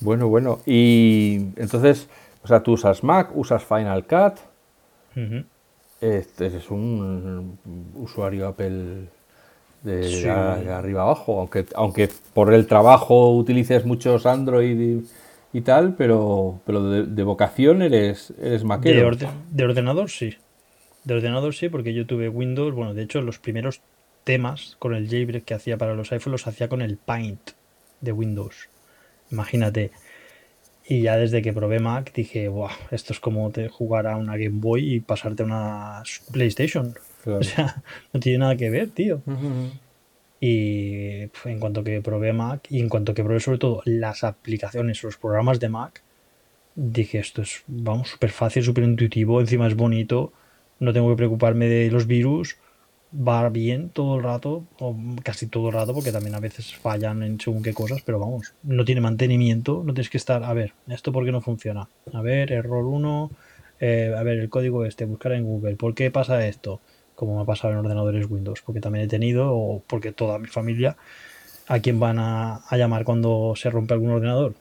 [0.00, 0.60] Bueno, bueno.
[0.66, 2.08] Y entonces,
[2.42, 4.38] o sea, tú usas Mac, usas Final Cut.
[6.00, 7.58] Este es un
[7.94, 9.08] usuario Apple
[9.82, 15.02] de, arriba abajo, aunque, aunque por el trabajo utilices muchos Android
[15.52, 19.16] y, tal, pero, pero de, vocación eres, eres maquero.
[19.50, 20.36] De, ordenador sí.
[21.04, 23.82] De ordenador sí, porque yo tuve Windows, bueno, de hecho los primeros
[24.24, 27.52] temas con el jailbreak que hacía para los iPhones los hacía con el Paint
[28.00, 28.68] de Windows.
[29.30, 29.90] Imagínate.
[30.86, 34.36] Y ya desde que probé Mac dije, Buah, esto es como te jugar a una
[34.36, 36.02] Game Boy y pasarte a una
[36.32, 36.94] PlayStation.
[37.26, 37.82] O sea,
[38.12, 39.22] no tiene nada que ver, tío.
[40.40, 45.02] Y en cuanto que probé Mac y en cuanto que probé sobre todo las aplicaciones,
[45.02, 46.02] los programas de Mac,
[46.74, 50.32] dije esto es, vamos, súper fácil, súper intuitivo, encima es bonito,
[50.78, 52.56] no tengo que preocuparme de los virus,
[53.12, 57.22] va bien todo el rato, o casi todo el rato, porque también a veces fallan
[57.22, 60.74] en según qué cosas, pero vamos, no tiene mantenimiento, no tienes que estar, a ver,
[60.88, 63.30] esto por qué no funciona, a ver, error 1,
[63.80, 66.80] eh, a ver, el código este, buscar en Google, ¿por qué pasa esto?
[67.20, 70.46] como me ha pasado en ordenadores Windows, porque también he tenido, o porque toda mi
[70.46, 70.96] familia,
[71.68, 74.54] ¿a quién van a, llamar cuando se rompe algún ordenador?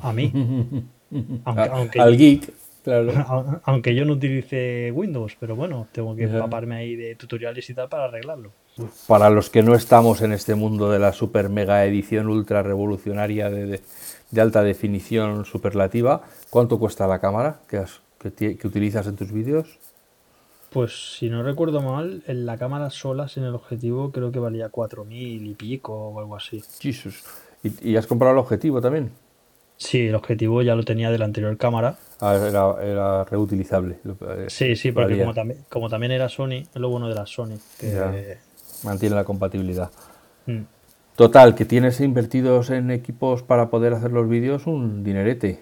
[0.00, 0.32] A mí.
[1.44, 2.52] aunque, Al geek,
[2.82, 3.60] claro.
[3.64, 7.88] Aunque yo no utilice Windows, pero bueno, tengo que empaparme ahí de tutoriales y tal
[7.88, 8.52] para arreglarlo.
[9.06, 13.50] Para los que no estamos en este mundo de la super mega edición ultra revolucionaria
[13.50, 13.80] de,
[14.36, 19.78] alta definición superlativa, ¿cuánto cuesta la cámara que, que utilizas en tus vídeos?
[20.72, 24.72] Pues si no recuerdo mal, en la cámara sola sin el objetivo creo que valía
[24.72, 26.62] 4.000 y pico o algo así.
[26.80, 27.24] Jesus.
[27.62, 29.12] ¿Y, has comprado el objetivo también?
[29.82, 31.96] Sí, el objetivo ya lo tenía de la anterior cámara.
[32.20, 32.36] Ah,
[32.80, 33.96] era, reutilizable.
[34.04, 37.26] Eh, sí, sí, porque como también, como también, era Sony, es lo bueno de la
[37.26, 37.58] Sony.
[37.78, 38.38] Que...
[38.84, 39.90] Mantiene la compatibilidad.
[40.46, 40.60] Mm.
[41.16, 45.60] Total, que tienes invertidos en equipos para poder hacer los vídeos un dinerete.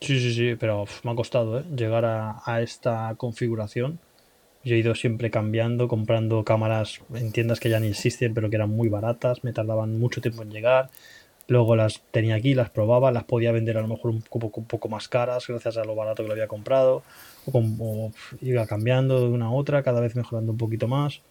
[0.00, 1.64] Sí, sí, sí, pero me ha costado ¿eh?
[1.74, 3.98] llegar a esta configuración
[4.62, 8.56] yo he ido siempre cambiando, comprando cámaras en tiendas que ya ni existen, pero que
[8.56, 10.90] eran muy baratas, me tardaban mucho tiempo en llegar.
[11.50, 15.08] Luego las tenía aquí, las probaba, las podía vender a lo mejor un poco, más
[15.08, 17.02] caras gracias a lo barato que lo había comprado.
[17.52, 21.22] O, iba cambiando de una a otra, cada vez mejorando un poquito más,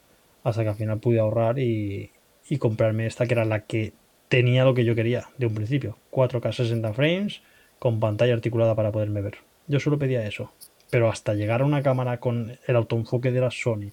[0.44, 2.12] hasta que al final pude ahorrar y,
[2.50, 3.94] y comprarme esta que era la que
[4.28, 5.98] tenía lo que yo quería de un principio.
[6.12, 7.42] 4K 60 frames
[7.80, 9.38] con pantalla articulada para poderme ver.
[9.68, 10.52] Yo solo pedía eso
[10.90, 13.92] pero hasta llegar a una cámara con el autoenfoque de la Sony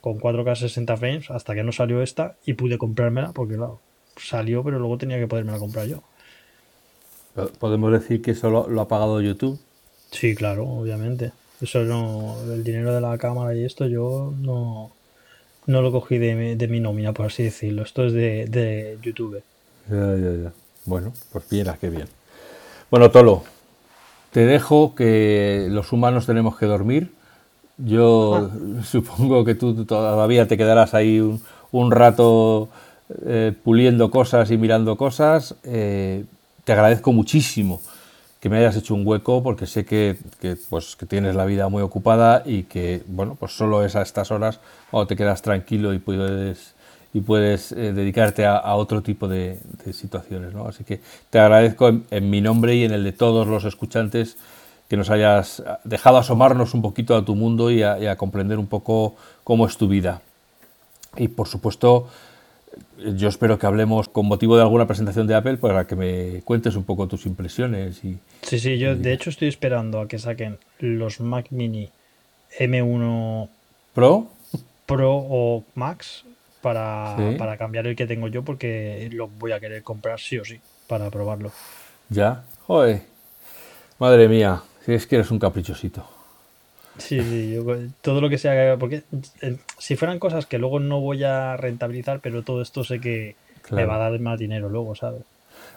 [0.00, 3.80] con 4K 60 frames, hasta que no salió esta y pude comprármela, porque claro,
[4.20, 6.02] salió, pero luego tenía que podérmela comprar yo.
[7.58, 9.58] ¿Podemos decir que eso lo, ha pagado YouTube?
[10.10, 11.32] Sí, claro, obviamente.
[11.60, 14.90] Eso no, el dinero de la cámara y esto yo no,
[15.66, 17.82] no lo cogí de, de mi nómina, por así decirlo.
[17.82, 19.42] Esto es de, de YouTube.
[19.88, 20.52] Ya, ya, ya.
[20.84, 22.08] Bueno, pues mira, qué bien.
[22.90, 23.42] Bueno, Tolo,
[24.32, 27.12] te dejo que los humanos tenemos que dormir.
[27.76, 28.50] Yo
[28.84, 32.68] supongo que tú todavía te quedarás ahí un, rato
[33.24, 35.54] eh, puliendo cosas y mirando cosas.
[35.64, 36.24] Eh,
[36.64, 37.80] te agradezco muchísimo
[38.40, 40.16] que me hayas hecho un hueco porque sé que,
[40.68, 44.30] pues, que tienes la vida muy ocupada y que bueno pues solo es a estas
[44.30, 44.60] horas
[44.90, 46.74] cuando te quedas tranquilo y puedes
[47.14, 49.58] y puedes eh, dedicarte a, otro tipo de,
[49.92, 50.52] situaciones.
[50.52, 50.68] ¿no?
[50.68, 54.36] Así que te agradezco en, mi nombre y en el de todos los escuchantes
[54.88, 59.16] que nos hayas dejado asomarnos un poquito a tu mundo y a, comprender un poco
[59.44, 60.20] cómo es tu vida.
[61.16, 62.08] Y por supuesto,
[62.98, 66.76] yo espero que hablemos con motivo de alguna presentación de Apple para que me cuentes
[66.76, 68.04] un poco tus impresiones.
[68.04, 71.90] Y, sí, sí, yo de hecho estoy esperando a que saquen los Mac Mini
[72.58, 73.48] M1
[73.94, 74.28] Pro.
[74.86, 76.24] Pro o Max
[76.62, 80.44] para, para cambiar el que tengo yo porque lo voy a querer comprar sí o
[80.44, 81.52] sí para probarlo.
[82.08, 83.02] Ya, joder.
[83.98, 86.17] Madre mía, si es que eres un caprichosito.
[86.98, 87.64] Sí, sí, yo,
[88.02, 89.02] todo lo que sea, porque
[89.40, 93.36] eh, si fueran cosas que luego no voy a rentabilizar, pero todo esto sé que
[93.70, 95.22] me va a dar más dinero luego, ¿sabes?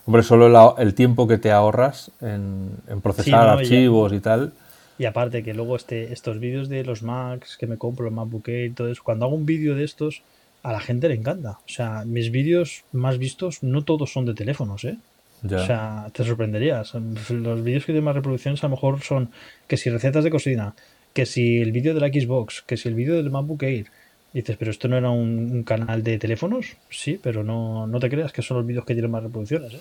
[0.06, 2.72] Hombre, solo el tiempo que te ahorras en,
[3.04, 4.52] procesar archivos y, tal.
[4.98, 8.48] Y aparte que luego este, estos vídeos de los Macs que me compro, los MacBook
[8.50, 10.24] Air y todo eso, cuando hago un vídeo de estos,
[10.64, 11.52] a la gente le encanta.
[11.52, 14.98] O sea, mis vídeos más vistos no todos son de teléfonos, ¿eh?
[15.44, 16.94] O sea, te sorprenderías.
[17.30, 19.32] Los vídeos que tienen más reproducciones a lo mejor son
[19.68, 20.76] que si recetas de cocina,
[21.14, 23.88] que si el vídeo de la Xbox, que si el vídeo del MacBook Air.
[24.34, 26.78] dices, pero esto no era un, canal de teléfonos.
[26.90, 29.74] Sí, pero no, no te creas que son los vídeos que tienen más reproducciones.
[29.74, 29.80] ¿eh?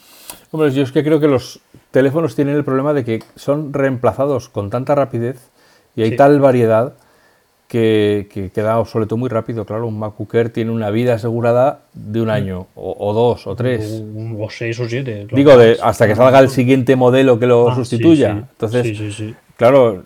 [0.51, 4.48] Hombre, yo es que creo que los teléfonos tienen el problema de que son reemplazados
[4.48, 5.51] con tanta rapidez
[5.97, 6.94] y hay tal variedad
[7.70, 9.65] que, que queda obsoleto muy rápido.
[9.65, 14.02] Claro, un MacBook Air tiene una vida asegurada de un año, o, dos, o tres.
[14.36, 15.28] O, seis o siete.
[15.31, 18.48] Digo, de, hasta que salga el siguiente modelo que lo ah, sustituya.
[18.51, 19.23] Entonces,
[19.60, 20.04] claro,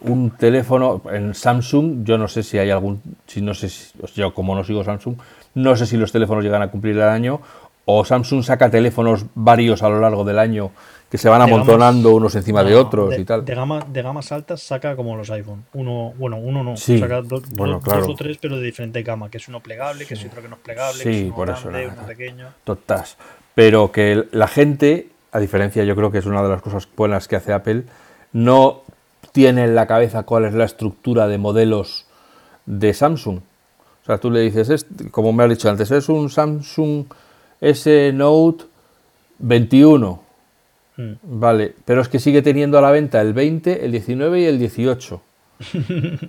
[0.00, 4.32] un teléfono en Samsung, yo no sé si hay algún, si no sé, si, yo
[4.32, 5.16] como no sigo Samsung,
[5.56, 7.42] no sé si los teléfonos llegan a cumplir el año,
[7.84, 10.70] o Samsung saca teléfonos varios a lo largo del año
[11.10, 13.44] que se van amontonando unos encima de otros y tal.
[13.44, 15.66] De, gama, de gamas altas saca como los iPhone.
[15.74, 16.74] Uno, bueno, uno no.
[16.78, 20.40] saca dos o tres, pero de diferente gama, que es uno plegable, que es otro
[20.40, 22.48] que no es plegable, que es uno por grande, eso, uno pequeño.
[22.64, 23.18] Totas.
[23.54, 27.28] Pero que la gente, a diferencia, yo creo que es una de las cosas buenas
[27.28, 27.84] que hace Apple,
[28.32, 28.84] no
[29.34, 32.06] tiene en la cabeza cuál es la estructura de modelos
[32.64, 33.38] de Samsung.
[33.38, 37.04] O sea, tú le dices, como me has dicho antes, es un Samsung
[37.60, 38.64] S Note
[39.40, 40.24] 21
[40.96, 41.12] Mm.
[41.22, 44.58] Vale, pero es que sigue teniendo a la venta el 20, el 19 y el
[44.58, 45.20] 18.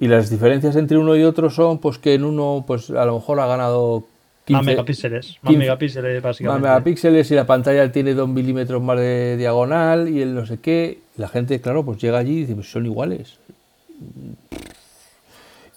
[0.00, 3.14] y las diferencias entre uno y otro son pues que en uno pues a lo
[3.14, 4.04] mejor ha ganado
[4.46, 6.62] 15, más megapíxeles, más megapíxeles básicamente.
[6.62, 10.58] Más megapíxeles y la pantalla tiene 2 milímetros más de diagonal y el no sé
[10.58, 11.00] qué.
[11.16, 13.38] La gente, claro, pues llega allí y dice, pues son iguales.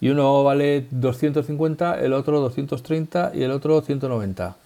[0.00, 4.56] Y uno vale 250, el otro 230 y el otro 190.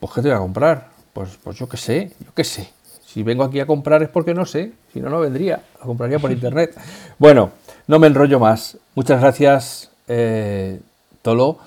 [0.00, 0.88] Pues ¿qué te voy a comprar?
[1.14, 2.68] Pues, pues yo qué sé, yo qué sé.
[3.06, 6.18] Si vengo aquí a comprar es porque no sé, si no, no vendría, la compraría
[6.18, 6.76] por internet.
[7.16, 7.50] Bueno,
[7.86, 8.76] no me enrollo más.
[8.94, 10.80] Muchas gracias, eh,
[11.22, 11.58] Tolo.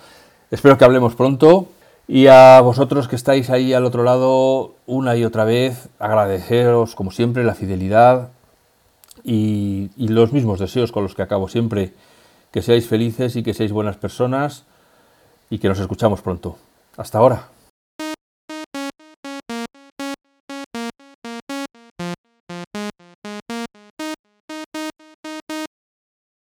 [0.52, 1.68] Espero que hablemos pronto.
[2.08, 7.12] Y a vosotros que estáis ahí al otro lado, una y otra vez, agradeceros, como
[7.12, 8.30] siempre, la fidelidad
[9.24, 11.94] y, y los mismos deseos con los que acabo siempre.
[12.52, 14.66] Que seáis felices y que seáis buenas personas
[15.50, 16.58] y que nos escuchamos pronto.
[16.98, 17.51] Hasta ahora.